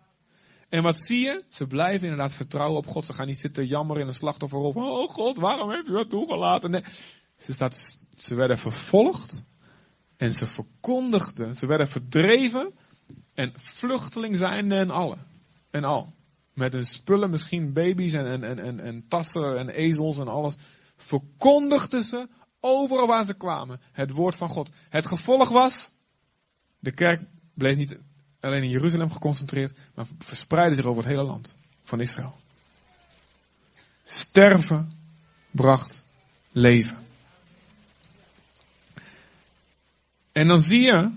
[0.68, 1.44] En wat zie je?
[1.48, 3.04] Ze blijven inderdaad vertrouwen op God.
[3.04, 6.10] Ze gaan niet zitten jammeren in een slachtofferrol van, oh God, waarom heb je dat
[6.10, 6.84] toegelaten?
[7.36, 9.46] Ze, staat, ze werden vervolgd
[10.16, 12.72] en ze verkondigden, ze werden verdreven
[13.34, 15.16] en vluchteling zijn en alle.
[15.70, 16.12] En al.
[16.54, 20.56] Met hun spullen, misschien baby's en, en, en, en tassen en ezels en alles
[21.04, 22.28] verkondigden ze
[22.60, 24.70] overal waar ze kwamen het woord van God.
[24.88, 25.92] Het gevolg was,
[26.78, 27.22] de kerk
[27.54, 27.98] bleef niet
[28.40, 32.36] alleen in Jeruzalem geconcentreerd, maar verspreidde zich over het hele land van Israël.
[34.04, 34.92] Sterven
[35.50, 36.04] bracht
[36.52, 37.02] leven.
[40.32, 41.10] En dan zie je,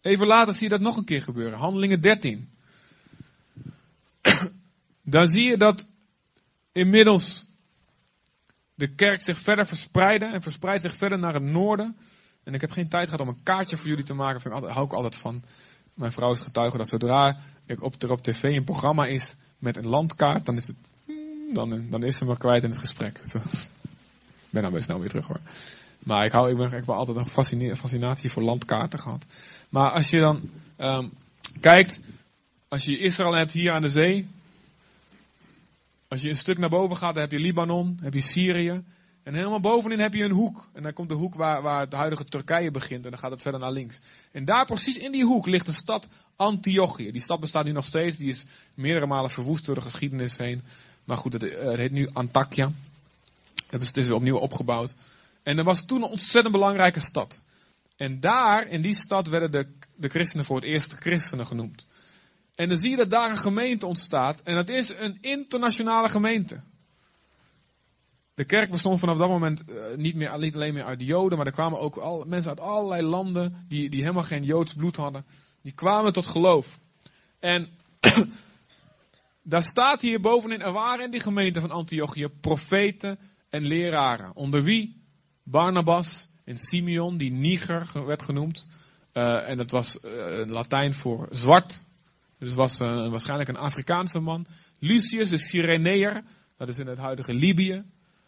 [0.00, 2.50] even later zie je dat nog een keer gebeuren, Handelingen 13.
[5.02, 5.84] Daar zie je dat
[6.74, 7.46] inmiddels
[8.74, 11.96] de kerk zich verder verspreiden en verspreidt zich verder naar het noorden.
[12.42, 14.86] En ik heb geen tijd gehad om een kaartje voor jullie te maken, daar hou
[14.86, 15.42] ik altijd van.
[15.94, 19.76] Mijn vrouw is getuige dat zodra ik op, er op tv een programma is met
[19.76, 20.76] een landkaart, dan is, het,
[21.52, 23.18] dan, dan is ze me kwijt in het gesprek.
[23.18, 25.40] ik ben dan best snel weer terug hoor.
[25.98, 29.24] Maar ik, hou, ik, ben, ik heb altijd een fascinatie voor landkaarten gehad.
[29.68, 31.12] Maar als je dan um,
[31.60, 32.00] kijkt,
[32.68, 34.28] als je Israël hebt hier aan de zee,
[36.08, 38.84] als je een stuk naar boven gaat, dan heb je Libanon, heb je Syrië.
[39.22, 40.68] En helemaal bovenin heb je een hoek.
[40.72, 43.04] En dan komt de hoek waar, waar het huidige Turkije begint.
[43.04, 44.00] En dan gaat het verder naar links.
[44.32, 47.10] En daar precies in die hoek ligt de stad Antiochië.
[47.10, 48.16] Die stad bestaat nu nog steeds.
[48.16, 50.62] Die is meerdere malen verwoest door de geschiedenis heen.
[51.04, 52.72] Maar goed, het, het heet nu Antakya.
[53.70, 54.94] Het is weer opnieuw opgebouwd.
[55.42, 57.40] En dat was toen een ontzettend belangrijke stad.
[57.96, 61.86] En daar, in die stad, werden de, de christenen voor het eerst christenen genoemd.
[62.54, 64.42] En dan zie je dat daar een gemeente ontstaat.
[64.42, 66.62] En dat is een internationale gemeente.
[68.34, 71.52] De kerk bestond vanaf dat moment uh, niet, meer, alleen meer uit Joden, maar er
[71.52, 75.26] kwamen ook al, mensen uit allerlei landen die, die helemaal geen Joods bloed hadden.
[75.62, 76.78] Die kwamen tot geloof.
[77.38, 77.68] En
[79.42, 84.36] daar staat hier bovenin, er waren in die gemeente van Antiochië profeten en leraren.
[84.36, 85.02] Onder wie?
[85.42, 88.66] Barnabas en Simeon, die Niger werd genoemd.
[89.12, 90.10] Uh, en dat was uh,
[90.46, 91.82] Latijn voor zwart.
[92.44, 94.46] Dus was uh, waarschijnlijk een Afrikaanse man.
[94.78, 96.22] Lucius de Cyreneer,
[96.56, 97.84] dat is in het huidige Libië.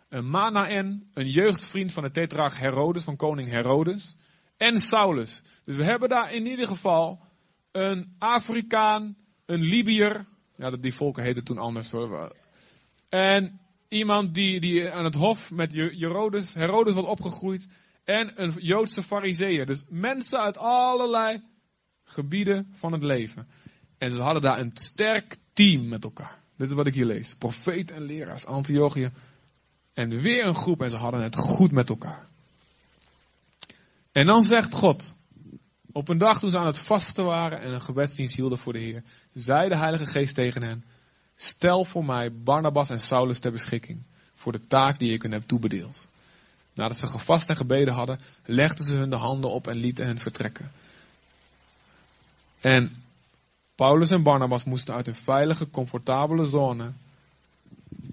[0.08, 4.16] Een Manaen, een jeugdvriend van de tetrarch Herodes, van koning Herodes.
[4.56, 5.44] En Saulus.
[5.64, 7.20] Dus we hebben daar in ieder geval
[7.72, 10.26] een Afrikaan, een Libiër.
[10.56, 12.36] Ja, die volken heten toen anders hoor.
[13.08, 17.68] En iemand die, die aan het hof met Herodes, Herodes was opgegroeid.
[18.04, 19.66] En een Joodse fariseer.
[19.66, 21.42] Dus mensen uit allerlei
[22.04, 23.48] gebieden van het leven.
[23.98, 26.38] En ze hadden daar een sterk team met elkaar.
[26.56, 27.34] Dit is wat ik hier lees.
[27.34, 29.10] Profeet en leraars, Antiochië.
[29.94, 32.26] En weer een groep en ze hadden het goed met elkaar.
[34.12, 35.14] En dan zegt God,
[35.92, 38.78] op een dag toen ze aan het vasten waren en een gebedsdienst hielden voor de
[38.78, 39.02] Heer,
[39.34, 40.84] zei de Heilige Geest tegen hen,
[41.34, 44.02] stel voor mij Barnabas en Saulus ter beschikking
[44.34, 46.08] voor de taak die ik hen heb toebedeeld.
[46.74, 50.18] Nadat ze gevast en gebeden hadden, legden ze hun de handen op en lieten hen
[50.18, 50.70] vertrekken.
[52.60, 53.04] En
[53.76, 56.92] Paulus en Barnabas moesten uit een veilige, comfortabele zone,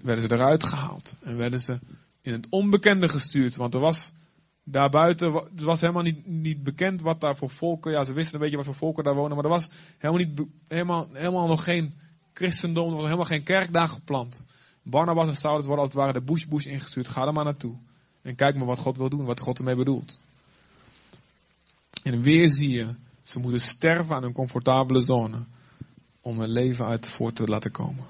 [0.02, 1.78] werden ze eruit gehaald en werden ze
[2.20, 4.12] in het onbekende gestuurd, want er was
[4.64, 8.40] daarbuiten, het was helemaal niet, niet bekend wat daar voor volken, ja ze wisten een
[8.40, 11.94] beetje wat voor volken daar wonen, maar er was helemaal, niet, helemaal, helemaal nog geen
[12.32, 14.44] christendom, er wordt helemaal geen kerk daar geplant.
[14.82, 17.08] Barnabas en Saulus worden als het ware de bush bush ingestuurd.
[17.08, 17.74] Ga er maar naartoe.
[18.22, 20.18] En kijk maar wat God wil doen, wat God ermee bedoelt.
[22.02, 25.44] En weer zie je, ze moeten sterven aan een comfortabele zone
[26.24, 28.04] om hun leven uit voort te laten komen.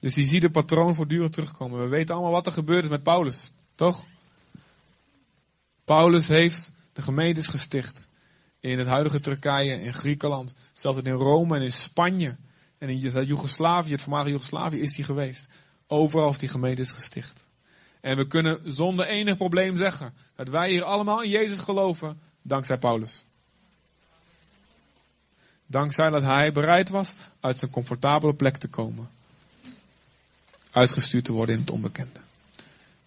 [0.00, 1.80] Dus je ziet het patroon voortdurend terugkomen.
[1.80, 4.04] We weten allemaal wat er gebeurd is met Paulus, toch?
[5.84, 8.06] Paulus heeft de gemeentes gesticht.
[8.60, 12.36] In het huidige Turkije, in Griekenland, zelfs in Rome en in Spanje.
[12.78, 15.48] En in Joegoslavië, het voormalige Joegoslavië, is hij geweest.
[15.86, 17.48] Overal heeft hij gemeentes gesticht.
[18.00, 22.78] En we kunnen zonder enig probleem zeggen dat wij hier allemaal in Jezus geloven, dankzij
[22.78, 23.26] Paulus.
[25.72, 29.08] Dankzij dat hij bereid was uit zijn comfortabele plek te komen.
[30.70, 32.20] Uitgestuurd te worden in het onbekende.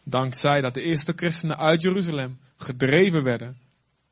[0.04, 3.58] Dankzij dat de eerste christenen uit Jeruzalem gedreven werden.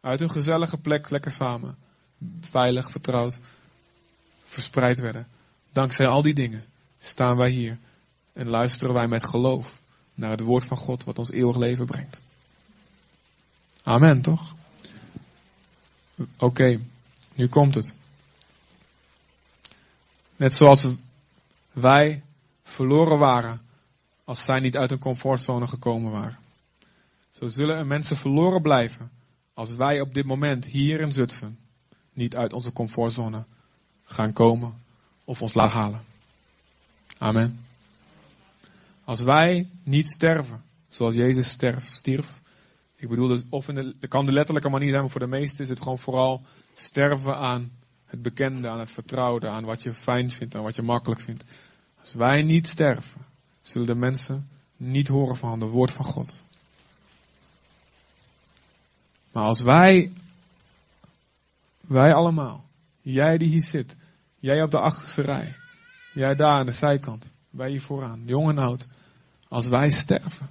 [0.02, 1.78] Uit hun gezellige plek, lekker samen.
[2.40, 3.40] Veilig, vertrouwd,
[4.44, 5.28] verspreid werden.
[5.72, 6.66] Dankzij al die dingen
[7.00, 7.78] staan wij hier
[8.34, 9.74] en luisteren wij met geloof
[10.14, 12.22] naar het woord van God wat ons eeuwig leven brengt.
[13.84, 14.56] Amen, toch?
[16.38, 16.80] Oké,
[17.36, 18.02] nu komt het.
[20.36, 20.88] Net zoals
[21.72, 22.24] wij
[22.64, 23.62] verloren waren
[24.24, 26.38] als zij niet uit een comfortzone gekomen waren.
[27.32, 29.12] Zo zullen er mensen verloren blijven
[29.54, 31.58] als wij op dit moment hier in Zutphen
[32.14, 33.46] niet uit onze comfortzone
[34.04, 34.82] gaan komen
[35.24, 36.02] of ons laten halen.
[37.18, 37.60] Amen.
[39.04, 42.42] Als wij niet sterven, zoals Jezus sterf, stierf.
[42.96, 45.28] Ik bedoel, dus of in de, dat kan de letterlijke manier zijn, maar voor de
[45.28, 46.42] meesten is het gewoon vooral
[46.74, 47.72] sterven aan
[48.14, 51.44] het bekende, aan het vertrouwde, aan wat je fijn vindt, aan wat je makkelijk vindt.
[52.00, 53.22] Als wij niet sterven,
[53.62, 56.44] zullen de mensen niet horen van het woord van God.
[59.32, 60.12] Maar als wij,
[61.82, 62.70] wij allemaal,
[63.02, 63.98] jij die hier zit,
[64.40, 65.56] jij op de achterste rij,
[66.14, 68.90] jij daar aan de zijkant, wij hier vooraan, jong en oud,
[69.48, 70.50] als wij sterven,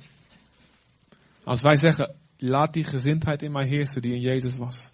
[1.44, 4.90] als wij zeggen, laat die gezindheid in mij heersen die in Jezus was.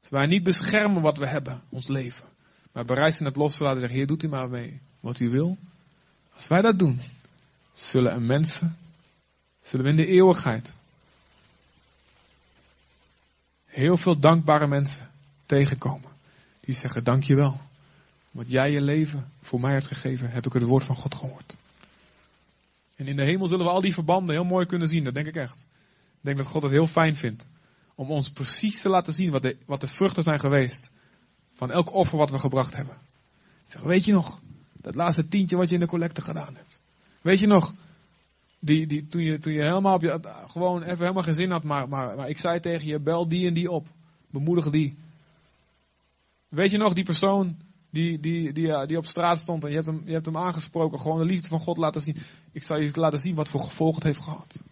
[0.00, 2.24] Als wij niet beschermen wat we hebben, ons leven,
[2.72, 5.30] maar bereid zijn het los te laten zeggen, Heer, doet u maar mee wat u
[5.30, 5.58] wil.
[6.34, 7.00] Als wij dat doen,
[7.72, 8.76] zullen er mensen,
[9.60, 10.74] zullen we in de eeuwigheid
[13.70, 15.10] heel veel dankbare mensen
[15.46, 16.10] tegenkomen.
[16.60, 17.60] Die zeggen, dankjewel.
[18.30, 21.56] Wat jij je leven voor mij hebt gegeven, heb ik het woord van God gehoord.
[22.96, 25.26] En in de hemel zullen we al die verbanden heel mooi kunnen zien, dat denk
[25.26, 25.68] ik echt.
[26.12, 27.48] Ik denk dat God het heel fijn vindt.
[28.00, 30.90] Om ons precies te laten zien wat de, wat de vruchten zijn geweest.
[31.52, 32.96] Van elk offer wat we gebracht hebben.
[33.66, 34.40] Zeg, weet je nog,
[34.72, 36.80] dat laatste tientje wat je in de collecte gedaan hebt.
[37.20, 37.74] Weet je nog,
[38.58, 41.62] die, die, toen, je, toen je helemaal op je, gewoon even helemaal geen zin had,
[41.62, 43.86] maar, maar, maar ik zei tegen je, bel die en die op.
[44.30, 44.96] Bemoedig die.
[46.48, 47.56] Weet je nog, die persoon
[47.90, 51.00] die, die, die, die op straat stond en je hebt, hem, je hebt hem aangesproken,
[51.00, 52.16] gewoon de liefde van God laten zien.
[52.52, 54.62] Ik zal je laten zien wat voor gevolgen het heeft gehad.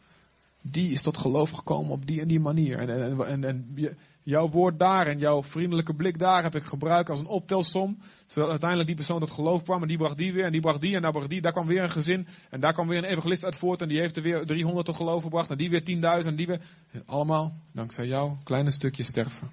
[0.63, 2.79] Die is tot geloof gekomen op die en die manier.
[2.79, 7.11] En, en, en, en jouw woord daar en jouw vriendelijke blik daar heb ik gebruikt
[7.11, 7.99] als een optelsom.
[8.27, 10.81] Zodat uiteindelijk die persoon tot geloof kwam en die bracht die weer en die bracht
[10.81, 11.41] die en daar bracht die.
[11.41, 13.99] Daar kwam weer een gezin en daar kwam weer een evangelist uit voort en die
[13.99, 16.61] heeft er weer 300 tot geloof gebracht en die weer 10.000 en die weer.
[17.07, 19.51] Allemaal dankzij jou kleine stukje sterven.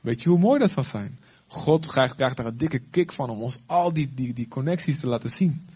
[0.00, 1.18] Weet je hoe mooi dat zal zijn?
[1.46, 5.00] God krijgt, krijgt daar een dikke kick van om ons al die, die, die connecties
[5.00, 5.66] te laten zien.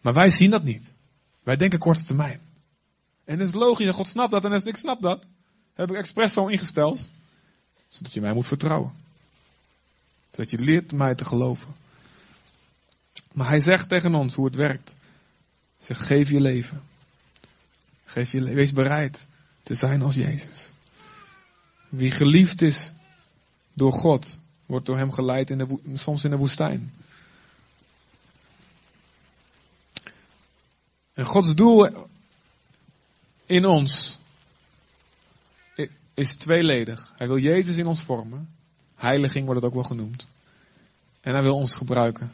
[0.00, 0.94] Maar wij zien dat niet.
[1.50, 2.40] Wij denken korte termijn.
[3.24, 5.28] En het is logisch, God snapt dat en als ik snap dat,
[5.74, 7.10] heb ik expres zo ingesteld,
[7.88, 8.92] zodat je mij moet vertrouwen.
[10.30, 11.74] Zodat je leert mij te geloven.
[13.32, 14.96] Maar hij zegt tegen ons hoe het werkt.
[15.80, 16.82] Zegt, geef je leven.
[18.04, 19.26] Geef je, wees bereid
[19.62, 20.72] te zijn als Jezus.
[21.88, 22.92] Wie geliefd is
[23.72, 26.92] door God, wordt door hem geleid in de, soms in de woestijn.
[31.20, 31.88] En Gods doel
[33.46, 34.18] in ons
[36.14, 37.12] is tweeledig.
[37.16, 38.48] Hij wil Jezus in ons vormen.
[38.94, 40.26] Heiliging wordt het ook wel genoemd.
[41.20, 42.32] En hij wil ons gebruiken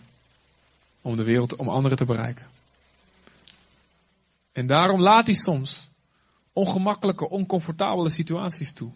[1.01, 2.47] om de wereld, om anderen te bereiken.
[4.53, 5.91] En daarom laat hij soms
[6.53, 8.93] ongemakkelijke, oncomfortabele situaties toe.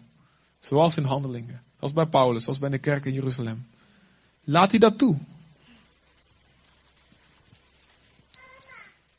[0.59, 1.61] Zoals in handelingen.
[1.77, 3.67] Zoals bij Paulus, zoals bij de kerk in Jeruzalem.
[4.43, 5.17] Laat hij dat toe.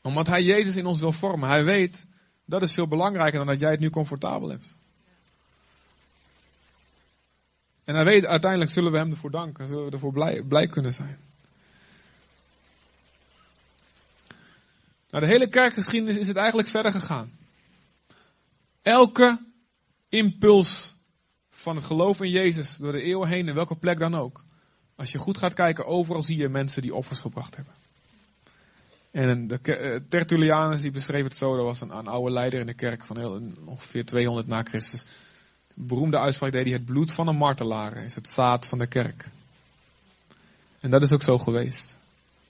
[0.03, 1.49] Omdat hij Jezus in ons wil vormen.
[1.49, 2.07] Hij weet,
[2.45, 4.75] dat is veel belangrijker dan dat jij het nu comfortabel hebt.
[7.83, 9.67] En hij weet, uiteindelijk zullen we hem ervoor danken.
[9.67, 11.17] Zullen we ervoor blij, blij kunnen zijn.
[15.09, 17.31] Nou, de hele kerkgeschiedenis is het eigenlijk verder gegaan.
[18.81, 19.45] Elke
[20.09, 20.95] impuls
[21.49, 24.43] van het geloof in Jezus door de eeuwen heen, in welke plek dan ook.
[24.95, 27.73] Als je goed gaat kijken, overal zie je mensen die offers gebracht hebben.
[29.13, 32.65] En de eh, Tertullianus die beschreef het zo, dat was een, een oude leider in
[32.65, 35.05] de kerk van heel, ongeveer 200 na Christus.
[35.73, 39.29] beroemde uitspraak deed hij, het bloed van een martelaren is het zaad van de kerk.
[40.79, 41.97] En dat is ook zo geweest,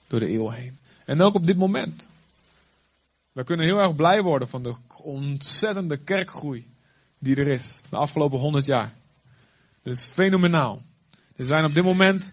[0.06, 0.78] door de eeuwen heen.
[1.04, 2.08] En ook op dit moment.
[3.32, 6.66] We kunnen heel erg blij worden van de ontzettende kerkgroei
[7.18, 8.94] die er is de afgelopen 100 jaar.
[9.82, 10.82] Dat is fenomenaal.
[11.36, 12.32] Er zijn op dit moment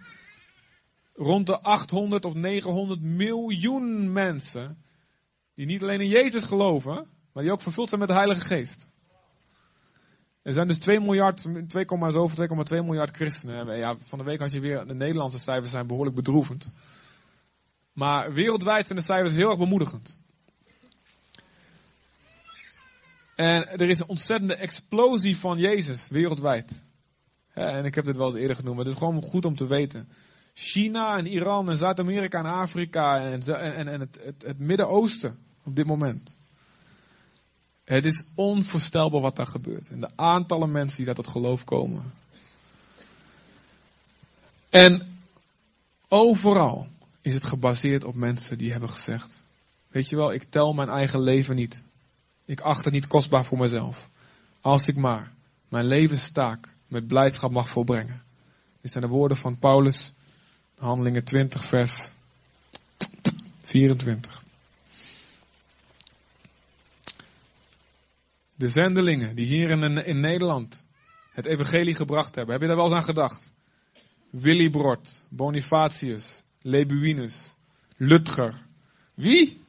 [1.22, 4.84] rond de 800 of 900 miljoen mensen
[5.54, 8.90] die niet alleen in Jezus geloven, maar die ook vervuld zijn met de Heilige Geest.
[10.42, 13.78] Er zijn dus 2 miljard, 2, zoveel, 2,2 miljard christenen.
[13.78, 16.74] Ja, van de week had je weer, de Nederlandse cijfers zijn behoorlijk bedroevend.
[17.94, 20.20] Maar wereldwijd zijn de cijfers heel erg bemoedigend.
[23.36, 26.82] En er is een ontzettende explosie van Jezus wereldwijd.
[27.54, 29.68] En ik heb dit wel eens eerder genoemd, maar het is gewoon goed om te
[29.68, 30.10] weten.
[30.54, 35.76] China en Iran en Zuid-Amerika en Afrika en, en, en het, het, het Midden-Oosten op
[35.76, 36.38] dit moment.
[37.84, 39.90] Het is onvoorstelbaar wat daar gebeurt.
[39.90, 42.14] En de aantallen mensen die dat tot geloof komen.
[44.70, 45.20] En
[46.08, 46.88] overal
[47.22, 49.40] is het gebaseerd op mensen die hebben gezegd:
[49.88, 51.84] Weet je wel, ik tel mijn eigen leven niet.
[52.46, 54.10] Ik acht het niet kostbaar voor mezelf.
[54.62, 55.32] Als ik maar
[55.70, 58.24] mijn levenstaak met blijdschap mag volbrengen.
[58.82, 60.14] Dit zijn de woorden van Paulus,
[60.82, 62.12] handelingen 20, vers
[63.62, 64.44] 24.
[68.56, 70.86] De zendelingen die hier in, in Nederland
[71.32, 73.54] het evangelie gebracht hebben, heb je daar wel eens aan gedacht?
[74.30, 77.56] Willibrord, Bonifatius, Lebuinus,
[77.98, 78.54] Lutger.
[79.14, 79.62] Wie?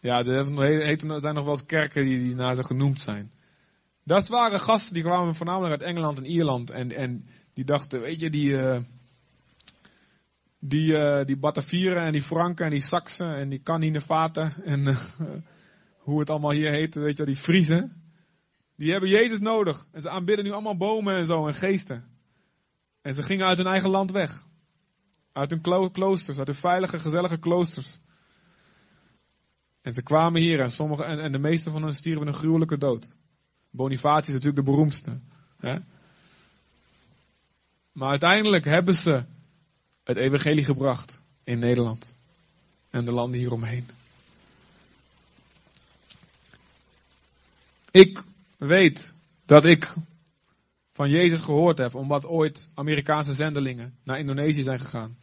[0.00, 0.44] Ja, er
[1.20, 3.30] zijn nog wel eens kerken die, die naar ze genoemd zijn.
[4.04, 6.70] Dat waren gasten die kwamen voornamelijk uit Engeland en Ierland.
[6.70, 8.78] En, en die dachten, weet je, die, uh,
[10.58, 14.98] die, uh, die Batavieren en die Franken en die Saksen en die Caninevaten en uh,
[16.04, 18.02] hoe het allemaal hier heet, weet je die Friesen.
[18.76, 19.86] Die hebben Jezus nodig.
[19.92, 22.04] En ze aanbidden nu allemaal bomen en zo en geesten.
[23.02, 24.46] En ze gingen uit hun eigen land weg.
[25.32, 28.00] Uit hun kloosters, uit hun veilige, gezellige kloosters.
[29.82, 32.78] En ze kwamen hier en, sommige, en, en de meeste van hen stierven een gruwelijke
[32.78, 33.16] dood.
[33.70, 35.20] Bonifatius is natuurlijk de beroemdste.
[35.56, 35.78] Hè?
[37.92, 39.24] Maar uiteindelijk hebben ze
[40.08, 42.16] het evangelie gebracht in Nederland.
[42.90, 43.86] En de landen hieromheen.
[47.90, 48.22] Ik
[48.56, 49.94] weet dat ik
[50.92, 55.18] van Jezus gehoord heb, omdat ooit Amerikaanse zendelingen naar Indonesië zijn gegaan.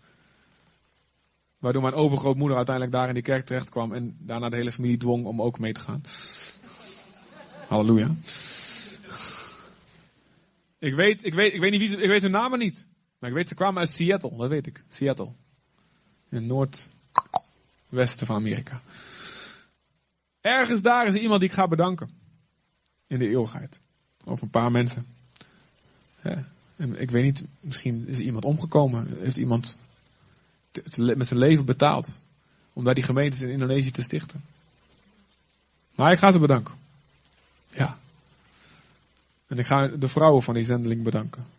[1.58, 4.98] Waardoor mijn overgrootmoeder uiteindelijk daar in die kerk terecht kwam en daarna de hele familie
[4.98, 6.02] dwong om ook mee te gaan.
[7.68, 8.16] Halleluja.
[10.80, 12.88] Ik weet, ik weet, ik weet niet wie ik weet hun namen niet.
[13.26, 14.84] Maar ik weet, ze kwamen uit Seattle, dat weet ik.
[14.88, 15.32] Seattle.
[16.30, 18.82] In het noordwesten van Amerika.
[20.42, 22.10] Ergens daar is er iemand die ik ga bedanken.
[23.08, 23.80] In de eeuwigheid.
[24.26, 25.08] Over een paar mensen.
[26.76, 29.18] En ik weet niet, misschien is er iemand omgekomen.
[29.20, 29.80] Heeft iemand
[30.96, 32.28] met zijn leven betaald.
[32.74, 34.44] Om daar die gemeentes in Indonesië te stichten.
[35.96, 36.74] Maar ik ga ze bedanken.
[37.70, 37.98] Ja.
[39.48, 41.54] En ik ga de vrouwen van die zendeling bedanken.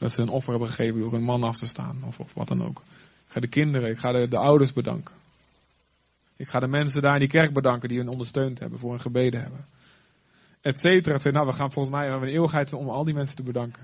[0.00, 2.02] Dat ze een offer hebben gegeven door hun man af te staan.
[2.06, 2.78] Of, of wat dan ook.
[3.26, 5.14] Ik ga de kinderen, ik ga de, de ouders bedanken.
[6.36, 9.00] Ik ga de mensen daar in die kerk bedanken die hun ondersteund hebben, voor hun
[9.00, 9.66] gebeden hebben.
[10.60, 11.30] Et cetera.
[11.30, 13.82] Nou, we gaan volgens mij hebben een eeuwigheid om al die mensen te bedanken.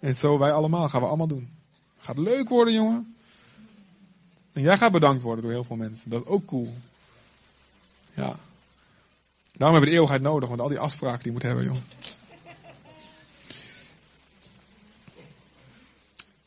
[0.00, 1.48] En zo wij allemaal, gaan we allemaal doen.
[1.98, 3.16] Gaat leuk worden, jongen.
[4.52, 6.10] En jij gaat bedankt worden door heel veel mensen.
[6.10, 6.74] Dat is ook cool.
[8.14, 8.36] Ja.
[9.52, 11.84] Daarom hebben we de eeuwigheid nodig, want al die afspraken die je moet hebben, jongen.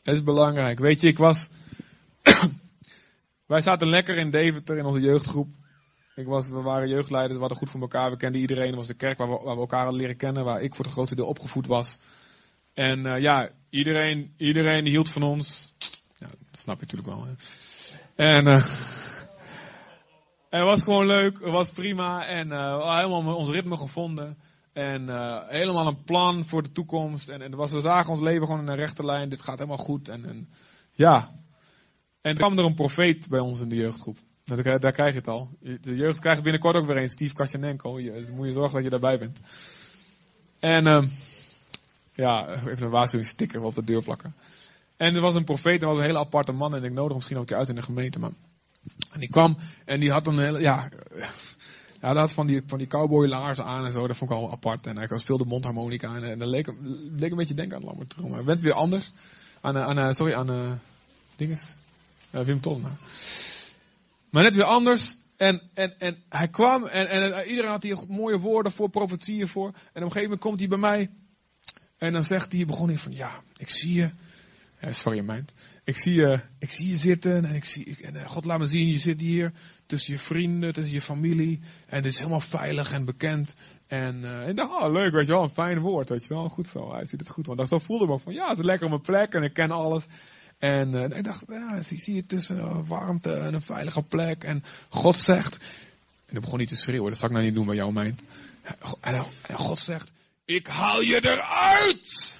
[0.08, 0.78] Het is belangrijk.
[0.78, 1.48] Weet je, ik was.
[3.46, 5.48] Wij zaten lekker in Deventer in onze jeugdgroep.
[6.14, 8.10] Ik was, we waren jeugdleiders, we hadden goed voor elkaar.
[8.10, 8.74] We kenden iedereen.
[8.74, 10.44] Was de kerk waar we, elkaar hadden leren kennen.
[10.44, 12.00] Waar ik voor het grootste deel opgevoed was.
[12.74, 15.72] En uh, ja, iedereen, iedereen hield van ons.
[16.18, 17.26] Dat snap je natuurlijk wel.
[17.26, 17.32] Hè.
[18.34, 18.46] En,
[20.50, 21.38] het was gewoon leuk.
[21.40, 22.26] Het was prima.
[22.26, 24.38] En uh, helemaal ons ritme gevonden.
[24.72, 27.28] En uh, helemaal een plan voor de toekomst.
[27.28, 29.28] En, en was, we zagen ons leven gewoon in een rechte lijn.
[29.28, 30.08] Dit gaat helemaal goed.
[30.08, 30.48] En, en
[30.92, 31.36] ja.
[32.20, 34.18] En er kwam er een profeet bij ons in de jeugdgroep.
[34.44, 35.50] Daar, daar krijg je het al.
[35.60, 37.96] De jeugd krijgt binnenkort ook weer een, Steve Kasjanenko.
[37.96, 39.40] Dus moet je zorgen dat je daarbij bent.
[40.58, 41.02] En uh,
[42.12, 44.34] ja, even een waarschuwingssticker op de deur plakken.
[44.96, 46.74] En er was een profeet, er was een hele aparte man.
[46.74, 48.18] En ik nodig misschien ook een keer uit in de gemeente.
[48.18, 48.30] Maar...
[49.12, 50.88] En die kwam en die had een hele, ja,
[52.00, 54.06] hij had van die, van die aan en zo.
[54.06, 54.86] Dat vond ik al apart.
[54.86, 56.14] En hij speelde mondharmonica.
[56.14, 56.72] En, en dat leek,
[57.16, 58.32] leek een beetje denken aan Lambert Trom.
[58.32, 59.10] Hij werd weer anders.
[59.60, 60.72] Aan, eh, aan, sorry, aan uh,
[61.36, 61.76] dinges.
[62.30, 62.96] Wim Tollema.
[64.30, 65.16] Maar net weer anders.
[65.36, 69.66] En, en, en hij kwam en, en, iedereen had hier mooie woorden voor, profetieën voor.
[69.66, 71.10] En op een gegeven moment komt hij bij mij.
[71.98, 74.10] En dan zegt hij, begon hij van, ja, ik zie je.
[74.80, 75.54] Sorry, mind.
[75.84, 78.66] Ik zie je, ik zie je zitten en ik zie, ik, en God laat me
[78.66, 79.52] zien, je zit hier
[79.86, 81.60] tussen je vrienden, tussen je familie.
[81.86, 83.54] En het is helemaal veilig en bekend.
[83.86, 86.48] En uh, ik dacht, oh leuk, weet je wel, een fijn woord, weet je wel,
[86.48, 87.46] goed zo, hij ziet het goed.
[87.46, 89.70] Want zo voelde me van, ja, het is lekker op mijn plek en ik ken
[89.70, 90.06] alles.
[90.58, 94.44] En uh, ik dacht, ja, zie, zie je tussen warmte en een veilige plek.
[94.44, 95.56] En God zegt,
[96.26, 98.26] en dan begon niet te schreeuwen, dat zal ik nou niet doen bij jouw mind.
[99.00, 99.24] En,
[99.54, 100.12] God zegt,
[100.44, 102.38] ik haal je eruit!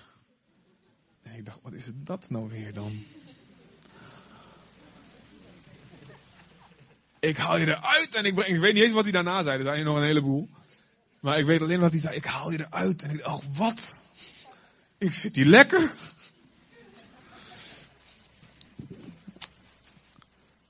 [1.39, 3.05] Ik dacht, wat is dat nou weer dan?
[7.19, 9.85] Ik haal je eruit en ik, weet niet eens wat hij daarna zei, er zijn
[9.85, 10.49] nog een heleboel.
[11.21, 13.03] Maar ik weet alleen wat hij zei, ik haal je eruit.
[13.03, 14.01] En ik dacht, wat?
[14.99, 15.95] Ik zit hier lekker.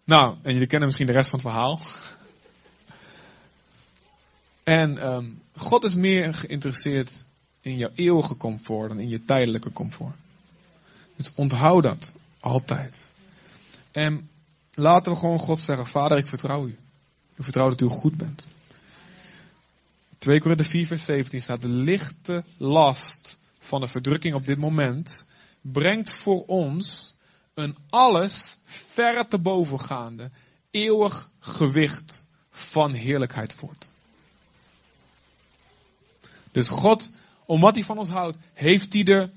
[0.04, 1.80] Nou, en jullie kennen misschien de rest van het verhaal.
[4.62, 7.24] En um, God is meer geïnteresseerd
[7.60, 10.14] in jouw eeuwige comfort dan in je tijdelijke comfort.
[11.18, 13.10] Dus onthoud dat altijd.
[13.90, 14.30] En
[14.74, 16.78] laten we gewoon God zeggen, Vader, ik vertrouw u.
[17.36, 18.46] Ik vertrouw dat u goed bent.
[20.18, 25.26] 2 Korinther 4 vers 17 staat, de lichte last van de verdrukking op dit moment
[25.60, 27.16] brengt voor ons
[27.54, 30.30] een alles verre te bovengaande,
[30.70, 33.88] eeuwig gewicht van heerlijkheid voort.
[36.52, 37.10] Dus God,
[37.44, 39.30] omdat hij van ons houdt, heeft hij de.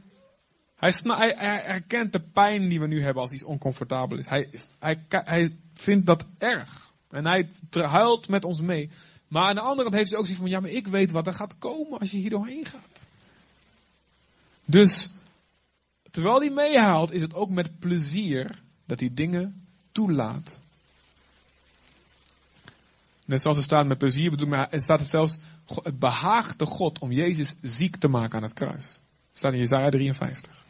[0.82, 4.26] Hij, hij, hij erkent de pijn die we nu hebben als iets oncomfortabel is.
[4.26, 6.92] Hij, hij, hij vindt dat erg.
[7.10, 8.90] En hij huilt met ons mee.
[9.28, 11.28] Maar aan de andere kant heeft hij ook zoiets van, ja, maar ik weet wat
[11.28, 13.06] er gaat komen als je hier doorheen gaat.
[14.66, 15.10] Dus,
[16.12, 20.60] terwijl hij meehaalt, is het ook met plezier dat hij dingen toelaat.
[23.26, 27.00] Net zoals er staat met plezier, bedoel maar, er staat er zelfs, het behaagde God
[27.00, 29.00] om Jezus ziek te maken aan het kruis.
[29.34, 30.61] Staat in Jezaja 53.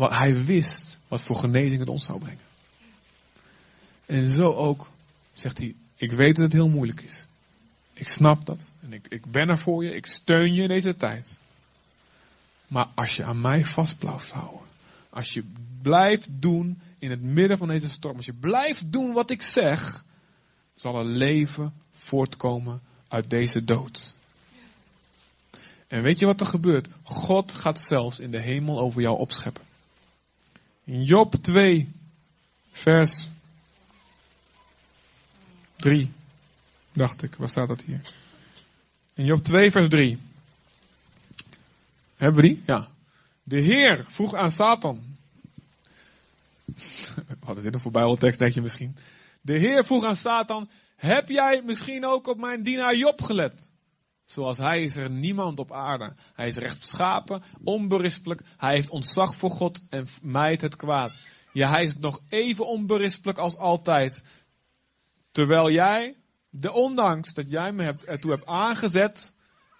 [0.00, 2.44] Want hij wist wat voor genezing het ons zou brengen.
[4.06, 4.90] En zo ook
[5.32, 7.26] zegt hij, ik weet dat het heel moeilijk is.
[7.92, 8.72] Ik snap dat.
[8.80, 9.94] En ik, ik ben er voor je.
[9.94, 11.38] Ik steun je in deze tijd.
[12.66, 14.66] Maar als je aan mij vast blijft houden.
[15.10, 15.44] Als je
[15.82, 18.16] blijft doen in het midden van deze storm.
[18.16, 20.04] Als je blijft doen wat ik zeg.
[20.74, 24.14] Zal er leven voortkomen uit deze dood.
[25.88, 26.88] En weet je wat er gebeurt?
[27.02, 29.68] God gaat zelfs in de hemel over jou opscheppen.
[30.90, 31.88] In Job 2,
[32.70, 33.28] vers
[35.76, 36.12] 3,
[36.92, 37.34] dacht ik.
[37.34, 38.00] Waar staat dat hier?
[39.14, 40.18] In Job 2, vers 3.
[42.16, 42.62] Hebben we die?
[42.66, 42.88] Ja.
[43.42, 45.02] De Heer vroeg aan Satan.
[47.44, 48.96] Wat is dit een voorbijbeltekst, denk je misschien?
[49.40, 53.69] De Heer vroeg aan Satan, heb jij misschien ook op mijn dienaar Job gelet?
[54.30, 56.14] Zoals hij is er niemand op aarde.
[56.34, 58.42] Hij is rechtschapen, onberispelijk.
[58.56, 61.22] Hij heeft ontzag voor God en mijt het kwaad.
[61.52, 64.24] Ja, hij is nog even onberispelijk als altijd.
[65.30, 66.16] Terwijl jij,
[66.50, 69.34] de ondanks dat jij me hebt, ertoe hebt aangezet,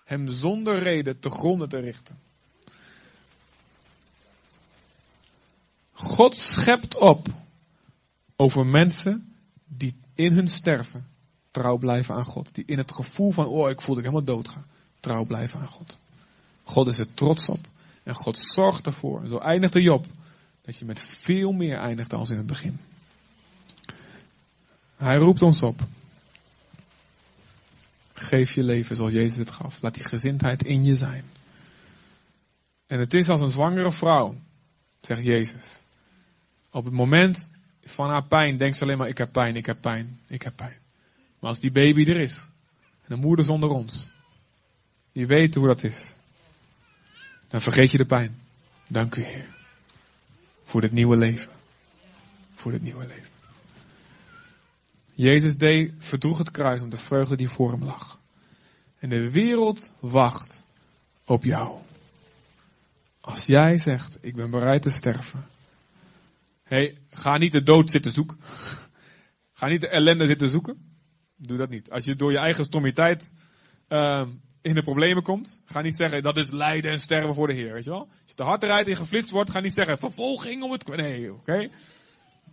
[0.04, 2.18] hem zonder reden te gronden te richten.
[5.92, 7.28] God schept op
[8.36, 11.09] over mensen die in hun sterven
[11.50, 12.54] trouw blijven aan God.
[12.54, 14.64] Die in het gevoel van, oh ik voel ik helemaal dood ga,
[15.00, 15.98] trouw blijven aan God.
[16.62, 17.66] God is er trots op
[18.04, 19.22] en God zorgt ervoor.
[19.22, 20.06] En zo eindigt de Job
[20.62, 22.78] dat je met veel meer eindigt dan in het begin.
[24.96, 25.80] Hij roept ons op.
[28.12, 29.82] Geef je leven zoals Jezus het gaf.
[29.82, 31.24] Laat die gezindheid in je zijn.
[32.86, 34.34] En het is als een zwangere vrouw,
[35.00, 35.80] zegt Jezus.
[36.70, 37.50] Op het moment
[37.82, 40.56] van haar pijn denkt ze alleen maar, ik heb pijn, ik heb pijn, ik heb
[40.56, 40.79] pijn.
[41.40, 42.48] Maar als die baby er is,
[43.02, 44.10] en de moeder zonder ons,
[45.12, 46.12] die weet hoe dat is,
[47.48, 48.38] dan vergeet je de pijn.
[48.88, 49.46] Dank u Heer.
[50.62, 51.48] Voor dit nieuwe leven.
[52.54, 53.30] Voor dit nieuwe leven.
[55.14, 58.20] Jezus deed, verdroeg het kruis om de vreugde die voor hem lag.
[58.98, 60.64] En de wereld wacht
[61.24, 61.78] op jou.
[63.20, 65.46] Als jij zegt, ik ben bereid te sterven.
[66.62, 68.38] hey, ga niet de dood zitten zoeken.
[69.52, 70.89] Ga niet de ellende zitten zoeken.
[71.42, 71.90] Doe dat niet.
[71.90, 73.32] Als je door je eigen stommiteit
[73.88, 74.26] uh,
[74.62, 77.72] in de problemen komt, ga niet zeggen dat is lijden en sterven voor de Heer.
[77.72, 78.08] Weet je wel?
[78.08, 80.86] Als je te hard rijdt en geflitst wordt, ga niet zeggen vervolging om het.
[80.86, 81.68] Nee, oké?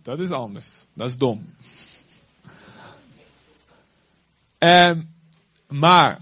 [0.02, 0.86] Dat is anders.
[0.92, 1.54] Dat is dom.
[4.58, 5.02] Ehm,
[5.68, 6.20] maar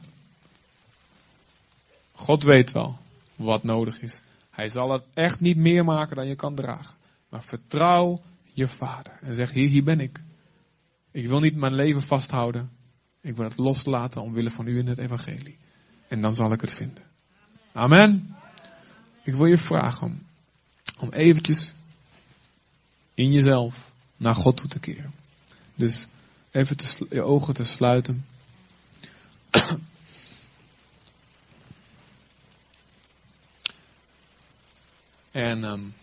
[2.13, 2.97] God weet wel
[3.37, 4.23] wat nodig is.
[4.51, 6.95] Hij zal het echt niet meer maken dan je kan dragen.
[7.29, 8.21] Maar vertrouw
[8.53, 9.19] je vader.
[9.21, 10.21] En zeg, hier, hier ben ik.
[11.17, 12.71] Ik wil niet mijn leven vasthouden.
[13.21, 15.59] Ik wil het loslaten omwille van u in het evangelie.
[16.09, 17.03] En dan zal ik het vinden.
[17.73, 18.37] Amen.
[19.23, 20.23] Ik wil je vragen om,
[20.99, 21.73] om eventjes
[23.15, 25.15] in jezelf naar God toe te keren.
[25.75, 26.09] Dus
[26.51, 26.77] even
[27.09, 28.27] je ogen te sluiten.
[35.31, 35.95] en um,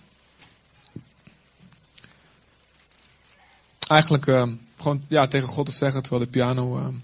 [3.87, 7.03] eigenlijk um, gewoon ja, tegen God te zeggen terwijl de piano um,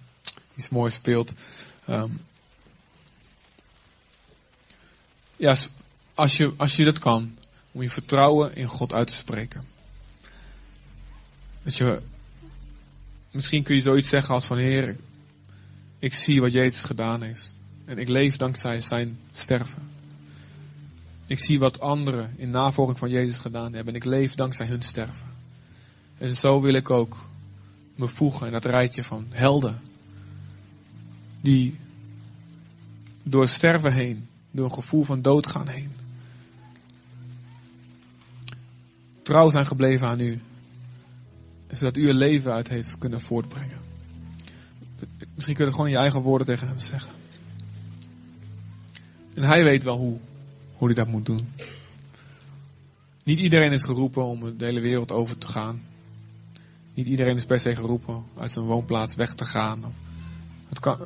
[0.55, 1.32] iets moois speelt.
[5.36, 5.55] ja,
[6.13, 7.38] als je, als je dat kan,
[7.71, 9.63] om je vertrouwen in God uit te spreken.
[11.63, 12.01] Dat je,
[13.32, 14.95] misschien kun je zoiets zeggen als van Heer,
[15.99, 17.51] ik zie wat Jezus gedaan heeft.
[17.86, 19.89] En ik leef dankzij zijn sterven.
[21.25, 23.93] Ik zie wat anderen in navolging van Jezus gedaan hebben.
[23.93, 25.27] En ik leef dankzij hun sterven.
[26.17, 27.28] En zo wil ik ook
[27.99, 29.81] me voegen in dat rijtje van helden.
[31.41, 31.75] Die
[33.23, 35.91] door sterven heen, door een gevoel van doodgaan heen.
[39.21, 40.41] Trouw zijn gebleven aan u
[41.71, 43.77] zodat u een leven uit heeft kunnen voortbrengen.
[45.35, 47.11] Misschien kun je gewoon in je eigen woorden tegen hem zeggen.
[49.33, 50.17] En hij weet wel hoe,
[50.77, 51.47] hoe hij dat moet doen.
[53.23, 55.81] Niet iedereen is geroepen om de hele wereld over te gaan.
[56.99, 59.93] Niet iedereen is per se geroepen uit zijn woonplaats weg te gaan.
[60.69, 60.97] Het kan,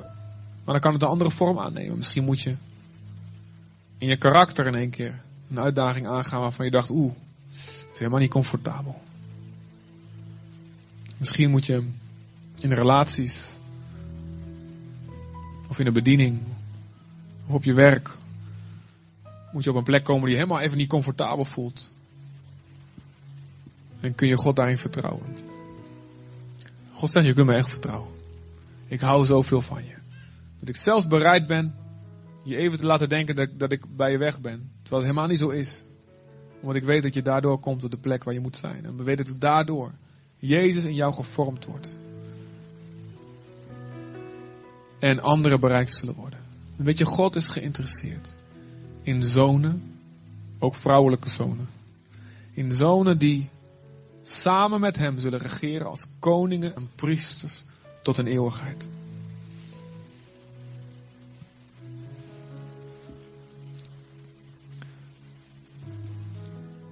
[0.63, 1.97] maar dan kan het een andere vorm aannemen.
[1.97, 2.55] Misschien moet je
[3.97, 7.13] in je karakter in één keer een uitdaging aangaan waarvan je dacht, oeh,
[7.51, 9.01] het is helemaal niet comfortabel.
[11.17, 11.87] Misschien moet je
[12.59, 13.49] in relaties,
[15.67, 16.39] of in de bediening,
[17.45, 18.09] of op je werk,
[19.51, 21.91] moet je op een plek komen die helemaal even niet comfortabel voelt.
[23.99, 25.42] En kun je God daarin vertrouwen.
[26.93, 28.11] God zegt, je kunt me echt vertrouwen.
[28.87, 29.95] Ik hou zoveel van je.
[30.59, 31.75] Dat ik zelfs bereid ben
[32.43, 34.71] je even te laten denken dat, dat ik bij je weg ben.
[34.81, 35.85] Terwijl het helemaal niet zo is.
[36.59, 38.85] Omdat ik weet dat je daardoor komt op de plek waar je moet zijn.
[38.85, 39.91] En we weten dat daardoor
[40.37, 41.97] Jezus in jou gevormd wordt.
[44.99, 46.39] En anderen bereikt zullen worden.
[46.75, 48.35] weet je, God is geïnteresseerd
[49.03, 49.83] in zonen,
[50.59, 51.69] ook vrouwelijke zonen.
[52.53, 53.49] In zonen die
[54.23, 57.63] samen met hem zullen regeren als koningen en priesters
[58.01, 58.87] tot een eeuwigheid.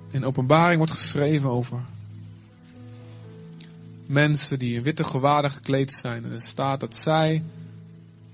[0.09, 1.79] In openbaring wordt geschreven over
[4.11, 6.23] mensen die in witte gewaden gekleed zijn.
[6.23, 7.43] En er staat dat zij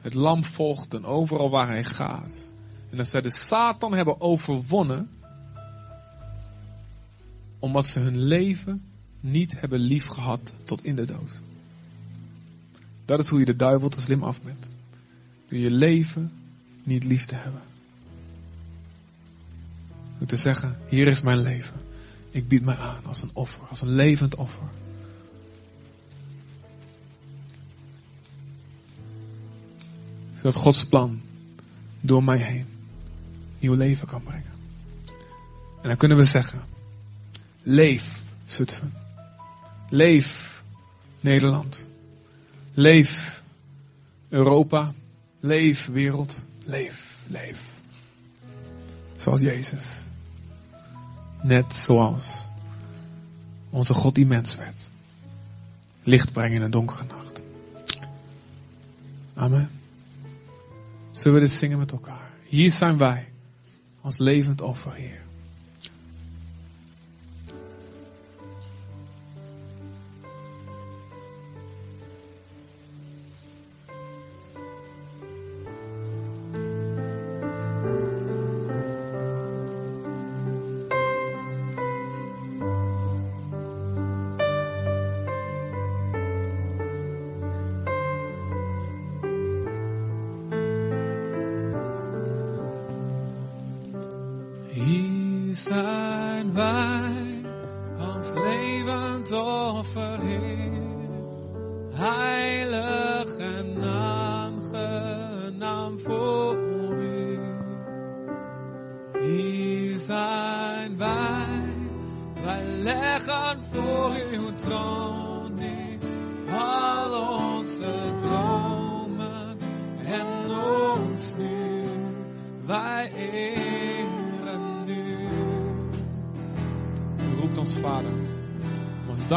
[0.01, 2.49] het lam volgden overal waar hij gaat.
[2.89, 5.09] En dat zij de Satan hebben overwonnen.
[7.67, 8.81] Omdat ze hun leven
[9.19, 11.41] niet hebben lief gehad tot in de dood.
[13.05, 14.69] Dat is hoe je de duivel te slim af bent.
[15.49, 16.31] Door je leven
[16.83, 17.61] niet lief te hebben.
[20.17, 21.75] Door te zeggen, hier is mijn leven.
[22.31, 24.69] Ik bied mij aan als een offer, als een levend offer.
[30.35, 31.21] Zodat Gods plan
[32.01, 32.65] door mij heen
[33.59, 34.53] nieuw leven kan brengen.
[35.81, 36.75] En dan kunnen we zeggen,
[37.67, 38.93] leef Zutphen.
[39.89, 40.63] Leef
[41.19, 41.85] Nederland.
[42.73, 43.43] Leef
[44.29, 44.93] Europa.
[45.39, 46.45] Leef wereld.
[46.63, 47.59] Leef, leef.
[49.17, 50.05] Zoals Jezus.
[51.41, 52.45] Net zoals
[53.69, 54.89] onze God die mens werd.
[56.03, 57.41] Licht brengen in een donkere nacht.
[59.33, 59.69] Amen.
[61.11, 62.31] Zullen we dit zingen met elkaar?
[62.43, 63.27] Hier zijn wij
[64.01, 65.25] als levend offer.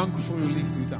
[0.02, 0.99] Om ons danken voor uw liefde u te aanbidden.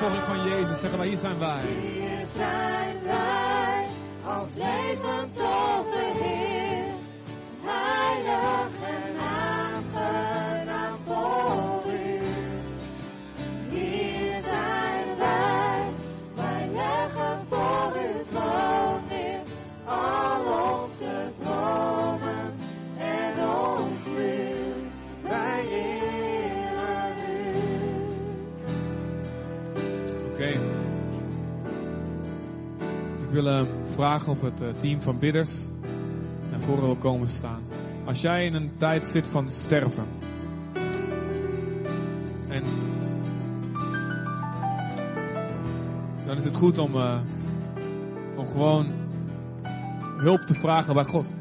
[0.00, 1.08] navolging van Jezus zeggen wij.
[1.08, 2.79] Hier zijn wij
[34.00, 35.50] vragen of het eh, team van bidders
[36.50, 37.62] naar voren wil komen staan.
[38.04, 40.04] Als jij in een tijd zit van sterven.
[42.48, 42.62] En
[46.26, 47.20] dan is het goed om, eh,
[48.36, 48.86] om gewoon
[50.16, 51.34] hulp te vragen bij God.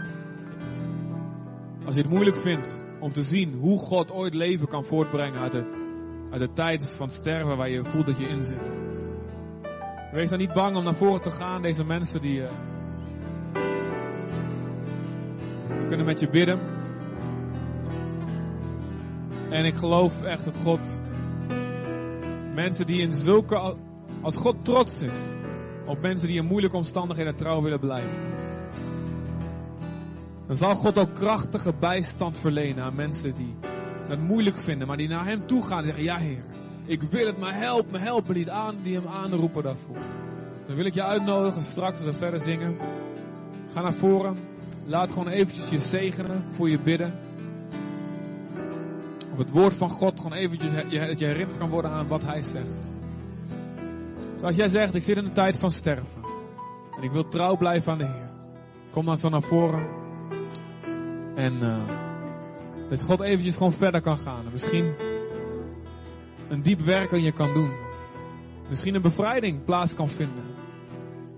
[1.86, 5.52] Als je het moeilijk vindt om te zien hoe God ooit leven kan voortbrengen uit
[5.52, 5.64] de,
[6.32, 8.89] uit de tijd van sterven waar je voelt dat je in zit.
[10.12, 12.44] Wees dan niet bang om naar voren te gaan, deze mensen die.
[12.44, 12.52] eh,
[15.90, 16.60] kunnen met je bidden.
[19.50, 21.00] En ik geloof echt dat God.
[22.54, 23.76] Mensen die in zulke.
[24.22, 25.14] Als God trots is
[25.86, 28.20] op mensen die in moeilijke omstandigheden trouw willen blijven.
[30.48, 33.56] Dan zal God ook krachtige bijstand verlenen aan mensen die
[34.08, 36.44] het moeilijk vinden, maar die naar Hem toe gaan en zeggen: Ja, Heer,
[36.90, 39.96] ik wil het, maar help me, help me niet aan, die Hem aanroepen daarvoor.
[39.96, 42.78] Dus dan wil ik je uitnodigen straks als we verder zingen.
[43.74, 44.38] Ga naar voren,
[44.86, 47.14] laat gewoon eventjes je zegenen voor je bidden.
[49.32, 52.24] Of het woord van God gewoon eventjes, je- dat je herinnerd kan worden aan wat
[52.24, 52.92] Hij zegt.
[54.34, 56.22] Dus als jij zegt: Ik zit in een tijd van sterven
[56.98, 58.30] en ik wil trouw blijven aan de Heer,
[58.92, 59.88] kom dan zo naar voren.
[61.36, 61.84] En eh,
[62.90, 64.46] dat God eventjes gewoon verder kan gaan.
[64.46, 64.94] En misschien
[66.50, 67.72] een diep werk aan je kan doen.
[68.70, 70.44] Misschien een bevrijding plaats kan vinden.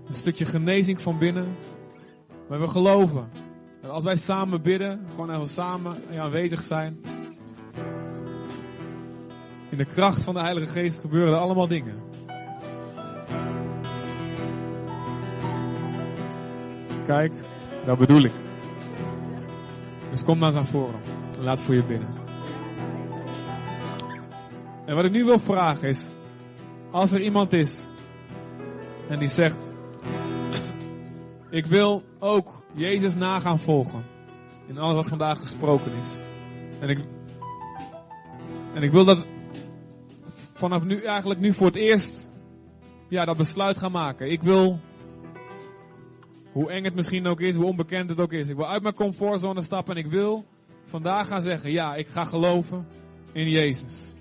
[0.06, 1.56] Een stukje genezing van binnen.
[2.48, 3.30] Maar we geloven
[3.80, 7.00] dat als wij samen bidden, gewoon even samen aanwezig zijn.
[9.70, 12.02] In de kracht van de Heilige Geest gebeuren er allemaal dingen.
[17.06, 17.32] Kijk,
[17.86, 18.32] dat bedoel ik.
[20.10, 21.00] Dus kom naar voren
[21.38, 22.21] en laat voor je bidden.
[24.84, 26.06] En wat ik nu wil vragen is,
[26.90, 27.88] als er iemand is
[29.08, 29.70] en die zegt,
[31.50, 34.04] ik wil ook Jezus na gaan volgen
[34.66, 36.18] in alles wat vandaag gesproken is.
[36.80, 36.98] En ik,
[38.74, 39.26] en ik wil dat
[40.52, 42.30] vanaf nu eigenlijk nu voor het eerst
[43.08, 44.30] ja, dat besluit gaan maken.
[44.30, 44.80] Ik wil
[46.52, 48.48] hoe eng het misschien ook is, hoe onbekend het ook is.
[48.48, 50.44] Ik wil uit mijn comfortzone stappen en ik wil
[50.84, 52.86] vandaag gaan zeggen, ja, ik ga geloven
[53.32, 54.14] in Jezus.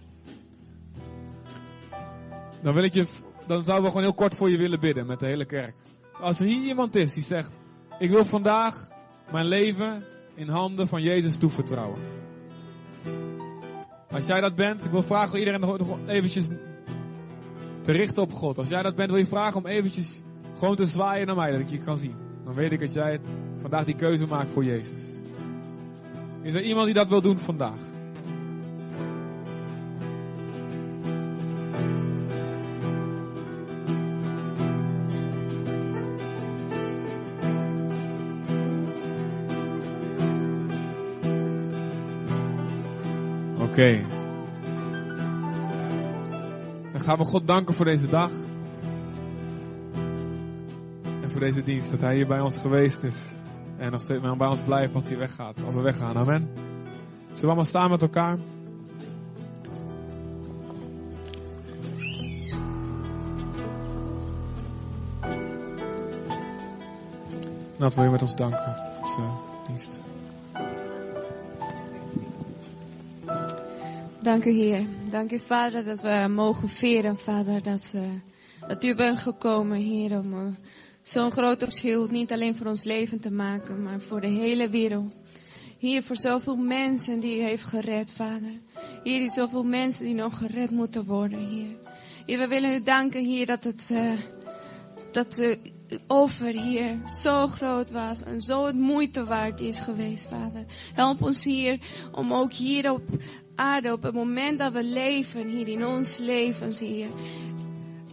[2.61, 3.05] Dan wil ik je,
[3.47, 5.75] dan zouden we gewoon heel kort voor je willen bidden met de hele kerk.
[6.11, 7.59] Dus als er hier iemand is die zegt,
[7.99, 8.89] ik wil vandaag
[9.31, 10.03] mijn leven
[10.35, 11.99] in handen van Jezus toevertrouwen.
[14.11, 16.49] Als jij dat bent, ik wil vragen iedereen nog nog eventjes
[17.81, 18.57] te richten op God.
[18.57, 20.21] Als jij dat bent, wil je vragen om eventjes
[20.57, 22.15] gewoon te zwaaien naar mij, dat ik je kan zien.
[22.45, 23.19] Dan weet ik dat jij
[23.57, 25.03] vandaag die keuze maakt voor Jezus.
[26.41, 27.90] Is er iemand die dat wil doen vandaag?
[43.81, 44.01] Oké.
[46.91, 48.31] Dan gaan we God danken voor deze dag.
[51.21, 51.91] En voor deze dienst.
[51.91, 53.15] Dat Hij hier bij ons geweest is.
[53.77, 55.63] En nog steeds bij ons blijft als hij weggaat.
[55.65, 56.17] Als we weggaan.
[56.17, 56.49] Amen.
[57.25, 58.37] Zullen we allemaal staan met elkaar?
[67.77, 68.75] Laten we je met ons danken.
[69.01, 69.21] Onze
[69.67, 70.00] dienst.
[74.21, 74.85] Dank u, Heer.
[75.09, 78.01] Dank u, Vader, dat we mogen veren, Vader, dat, eh,
[78.67, 80.47] dat u bent gekomen, Heer, om eh,
[81.01, 85.13] zo'n groot verschil niet alleen voor ons leven te maken, maar voor de hele wereld.
[85.79, 88.59] Heer, voor zoveel mensen die u heeft gered, Vader.
[89.03, 91.77] Heer, die zoveel mensen die nog gered moeten worden, Heer.
[92.25, 94.11] Heer, we willen u danken, Heer, dat het, eh,
[95.11, 95.59] dat de
[96.07, 100.65] offer, Heer, zo groot was en zo het moeite waard is geweest, Vader.
[100.93, 101.79] Help ons, Heer,
[102.11, 103.01] om ook hier op
[103.55, 107.09] aarde, op het moment dat we leven, hier in ons leven, Heer,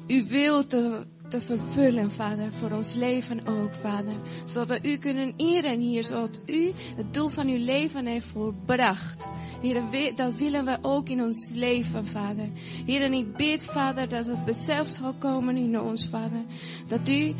[0.07, 4.14] uw wil te, te vervullen, Vader, voor ons leven ook, Vader.
[4.45, 9.26] Zodat we u kunnen eren hier, zodat u het doel van uw leven heeft volbracht.
[9.61, 12.49] Heer, dat willen we ook in ons leven, Vader.
[12.86, 16.45] Heer, en ik bid, Vader, dat het besef zal komen in ons, Vader.
[16.86, 17.34] Dat u,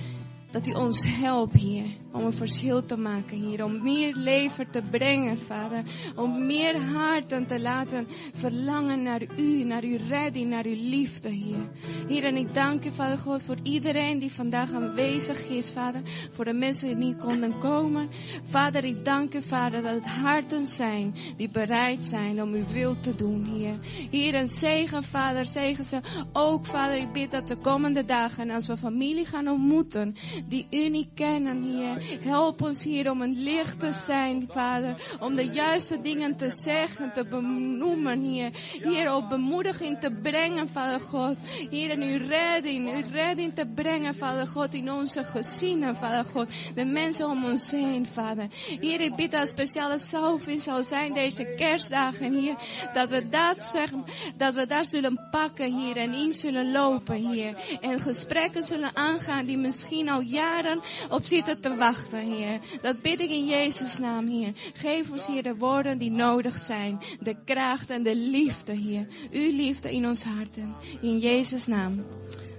[0.51, 3.65] dat u ons helpt, Heer, om een verschil te maken, Heer.
[3.65, 5.83] Om meer leven te brengen, Vader.
[6.17, 11.69] Om meer harten te laten verlangen naar u, naar uw redding, naar uw liefde, Heer.
[12.09, 16.01] Heer, en ik dank u, Vader God, voor iedereen die vandaag aanwezig is, Vader.
[16.31, 18.09] Voor de mensen die niet konden komen.
[18.45, 23.01] Vader, ik dank u, Vader, dat het harten zijn die bereid zijn om uw wil
[23.01, 23.79] te doen, Heer.
[24.11, 26.01] Heer, en zegen, Vader, zegen ze
[26.33, 26.97] ook, Vader.
[26.97, 30.15] Ik bid dat de komende dagen, als we familie gaan ontmoeten,
[30.49, 31.98] die u niet kennen, Heer.
[32.21, 35.17] Help ons, Heer, om een licht te zijn, Vader.
[35.21, 38.51] Om de juiste dingen te zeggen, te benoemen, Heer.
[38.83, 41.37] Heer, op bemoediging te brengen, Vader God.
[41.71, 46.49] Heer, en uw redding, uw redding te brengen, Vader God, in onze gezinnen, Vader God.
[46.75, 48.47] De mensen om ons heen, Vader.
[48.81, 52.57] Heer, ik bid dat speciale salving zou zijn deze kerstdagen, Heer.
[52.93, 54.05] Dat we dat zeggen,
[54.37, 57.79] dat we daar zullen pakken, Heer, en in zullen lopen, Heer.
[57.81, 60.81] En gesprekken zullen aangaan die misschien al jaren
[61.11, 62.61] op zitten te wachten, Heer.
[62.83, 64.53] Dat bid ik in Jezus' naam, Heer.
[64.75, 67.01] Geef ons, Heer, de woorden die nodig zijn.
[67.21, 69.07] De kracht en de liefde, Heer.
[69.31, 70.75] Uw liefde in ons harten.
[71.01, 72.05] In Jezus' naam.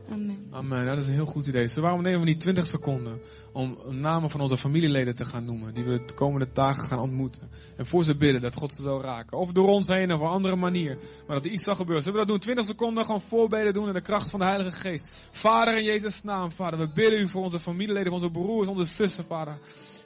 [0.09, 0.47] Amen.
[0.51, 1.61] Amen, dat is een heel goed idee.
[1.61, 3.21] Dus waarom nemen we niet 20 seconden
[3.59, 7.49] om namen van onze familieleden te gaan noemen, die we de komende dagen gaan ontmoeten.
[7.77, 9.37] En voor ze bidden dat God ze zal raken.
[9.37, 10.97] Of door ons heen of op een andere manier.
[11.27, 12.03] Maar dat er iets zal gebeuren.
[12.03, 12.43] Zullen we dat doen?
[12.43, 15.27] 20 seconden gewoon voorbeden doen in de kracht van de Heilige Geest.
[15.31, 16.79] Vader in Jezus' naam, Vader.
[16.79, 19.57] We bidden u voor onze familieleden, voor onze broers, onze zussen, Vader.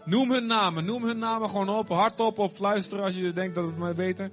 [0.06, 0.86] Noem hun namen.
[0.86, 1.90] Noem hun namen gewoon op.
[1.90, 4.32] Hardop of fluisteren als je denkt dat het maar beter.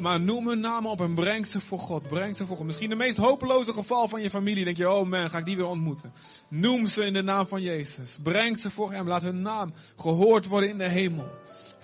[0.00, 2.08] Maar- noem hun namen op en breng ze voor God.
[2.08, 2.66] Breng ze voor God.
[2.66, 4.64] Misschien de meest hopeloze geval van je familie.
[4.64, 6.12] Denk je, oh man, ga ik die weer ontmoeten.
[6.48, 8.18] Noem ze in de naam van Jezus.
[8.22, 9.08] Breng ze voor hem.
[9.08, 11.30] Laat hun naam gehoord worden in de hemel.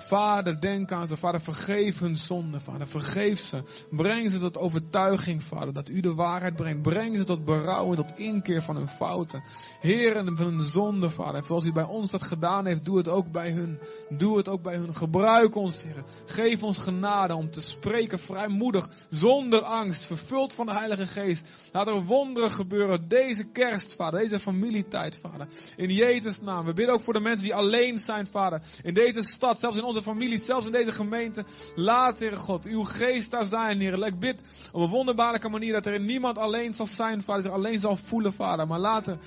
[0.06, 1.16] Vader, denk aan ze.
[1.16, 2.60] Vader, vergeef hun zonde.
[2.60, 3.62] Vader, vergeef ze.
[3.90, 6.82] Breng ze tot overtuiging, Vader, dat u de waarheid brengt.
[6.82, 9.42] Breng ze tot berouw en tot inkeer van hun fouten.
[9.80, 11.44] Heer, en van hun zonde, Vader.
[11.44, 13.78] Zoals u bij ons dat gedaan heeft, doe het ook bij hun.
[14.08, 14.96] Doe het ook bij hun.
[14.96, 16.04] Gebruik ons, Heer.
[16.26, 21.48] Geef ons genade om te spreken vrijmoedig, zonder angst, vervuld van de Heilige Geest.
[21.72, 25.46] Laat er wonderen gebeuren deze kerst, Vader, deze familietijd, Vader.
[25.76, 26.64] In Jezus' naam.
[26.64, 28.62] We bidden ook voor de mensen die alleen zijn, Vader.
[28.82, 31.44] In deze stad, zelfs in onze familie, zelfs in deze gemeente.
[31.74, 34.06] Laat, Heer God, uw geest daar zijn, Heer.
[34.06, 34.42] Ik bid
[34.72, 38.32] op een wonderbaarlijke manier dat er niemand alleen zal zijn, Vader, zich alleen zal voelen,
[38.32, 38.66] Vader.
[38.66, 39.20] Maar laten,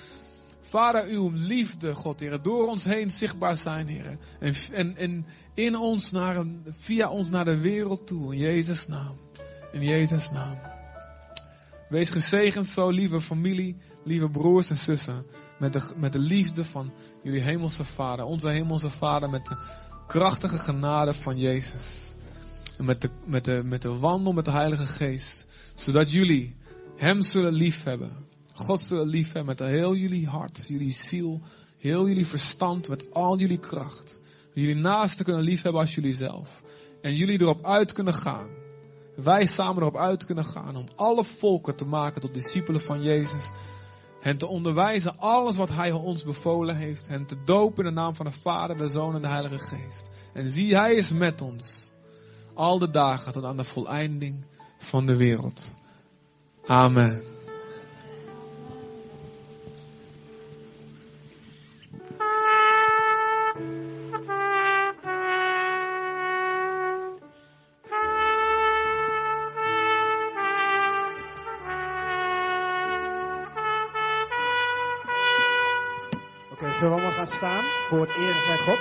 [0.68, 4.18] Vader, uw liefde, God, Heer, door ons heen zichtbaar zijn, Heer.
[4.40, 8.32] En, en, en in ons, naar, via ons naar de wereld toe.
[8.32, 9.16] In Jezus' naam.
[9.72, 10.58] In Jezus' naam.
[11.88, 15.26] Wees gezegend zo, lieve familie, lieve broers en zussen.
[15.58, 16.92] Met de, met de liefde van
[17.22, 18.24] jullie hemelse Vader.
[18.24, 19.56] Onze hemelse Vader met de
[20.08, 22.14] krachtige genade van Jezus.
[22.78, 25.46] En met de, met de, met de wandel met de Heilige Geest.
[25.74, 26.56] Zodat jullie
[26.96, 28.12] Hem zullen liefhebben.
[28.54, 31.40] God zullen liefhebben met heel jullie hart, jullie ziel,
[31.76, 34.20] heel jullie verstand, met al jullie kracht.
[34.54, 36.62] Jullie naasten kunnen liefhebben als jullie zelf.
[37.02, 38.48] En jullie erop uit kunnen gaan.
[39.16, 43.50] Wij samen erop uit kunnen gaan om alle volken te maken tot discipelen van Jezus.
[44.20, 47.08] Hen te onderwijzen alles wat Hij ons bevolen heeft.
[47.08, 50.10] Hen te dopen in de naam van de Vader, de Zoon en de Heilige Geest.
[50.32, 51.92] En zie, Hij is met ons.
[52.54, 54.44] Al de dagen tot aan de voleinding
[54.78, 55.74] van de wereld.
[56.66, 57.22] Amen.
[77.42, 78.78] สามโกดเอียงใส่ครบ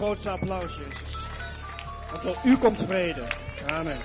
[0.00, 1.16] grootste applaus, Jezus.
[2.10, 3.22] Want door u komt vrede.
[3.66, 3.96] Amen.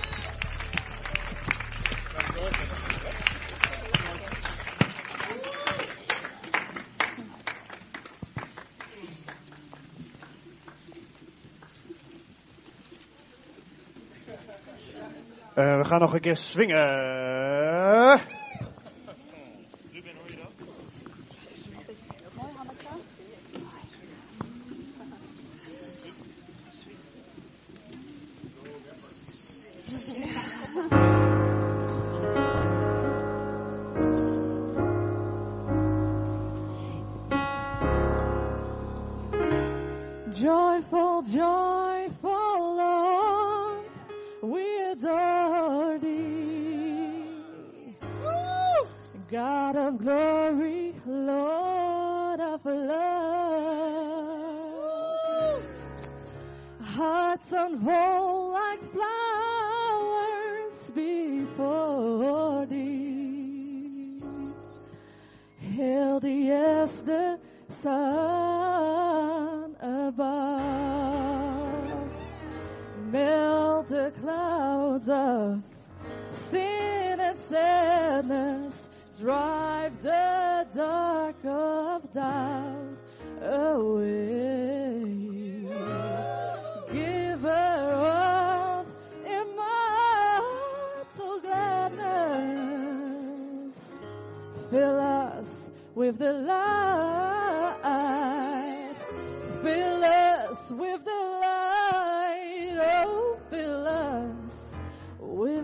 [15.54, 17.25] Uh, we gaan nog een keer swingen.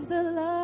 [0.07, 0.62] the love.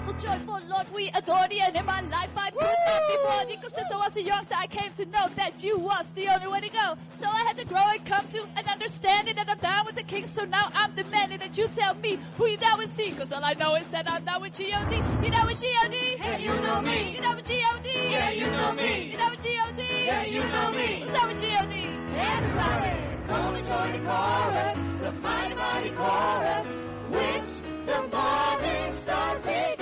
[0.00, 1.60] Joyful, joyful, Lord, we adore thee.
[1.62, 3.56] And in my life, I put that before thee.
[3.60, 6.48] Cause since I was a youngster, I came to know that you was the only
[6.48, 6.94] way to go.
[7.18, 10.02] So I had to grow and come to an understanding that I'm down with the
[10.02, 10.26] king.
[10.26, 13.10] So now I'm demanding that you tell me who you down with C.
[13.12, 15.02] Cause all I know is that I'm down with G.O.D.
[15.22, 15.96] You down with G.O.D.
[16.18, 17.12] Hey, you know me.
[17.12, 17.88] You down with G.O.D.
[18.10, 19.10] Yeah, you know me.
[19.10, 19.82] You down with G.O.D.
[20.06, 21.00] Yeah, you know me.
[21.00, 21.74] Who's down with G.O.D.
[22.16, 22.90] Everybody,
[23.26, 26.68] come and join the chorus, the mighty, mighty chorus,
[27.10, 29.79] which the morning stars.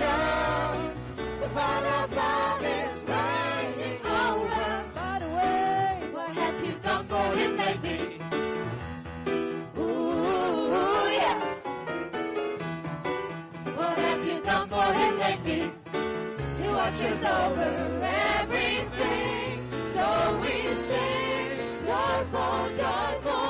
[1.58, 1.66] What
[6.36, 8.20] have you done for him lately?
[9.76, 11.40] Ooh, yeah.
[13.76, 15.70] What have you done for him lately?
[16.60, 16.68] He
[17.24, 21.58] over everything, so we sing.
[21.86, 23.47] Joyful, joyful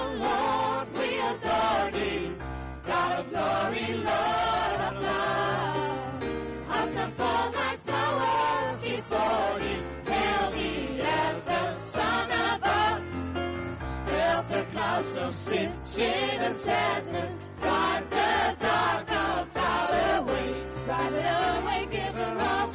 [15.29, 17.35] Don't sit, sit sadness.
[17.61, 20.63] Drive the dark of dog away.
[20.87, 22.69] Drive it away, giver of all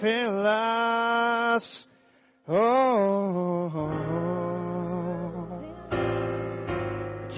[0.00, 1.86] Fill us.
[2.48, 3.68] Oh,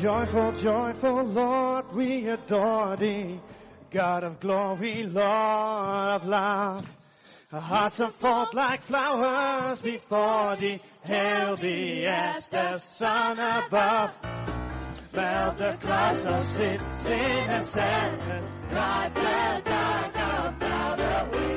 [0.01, 3.41] joyful, joyful Lord, we adore thee.
[3.91, 6.87] God of glory, Lord of love.
[7.53, 10.81] Our hearts are full like flowers before thee.
[11.05, 14.30] Hail thee as the sun above.
[15.13, 18.51] Melt the clouds of sin, sin and sadness.
[18.71, 21.50] Drive the dark of cloud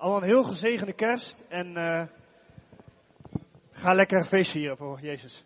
[0.00, 2.06] Al een heel gezegende kerst en eh,
[3.70, 5.44] ga lekker een feest vieren voor Jezus.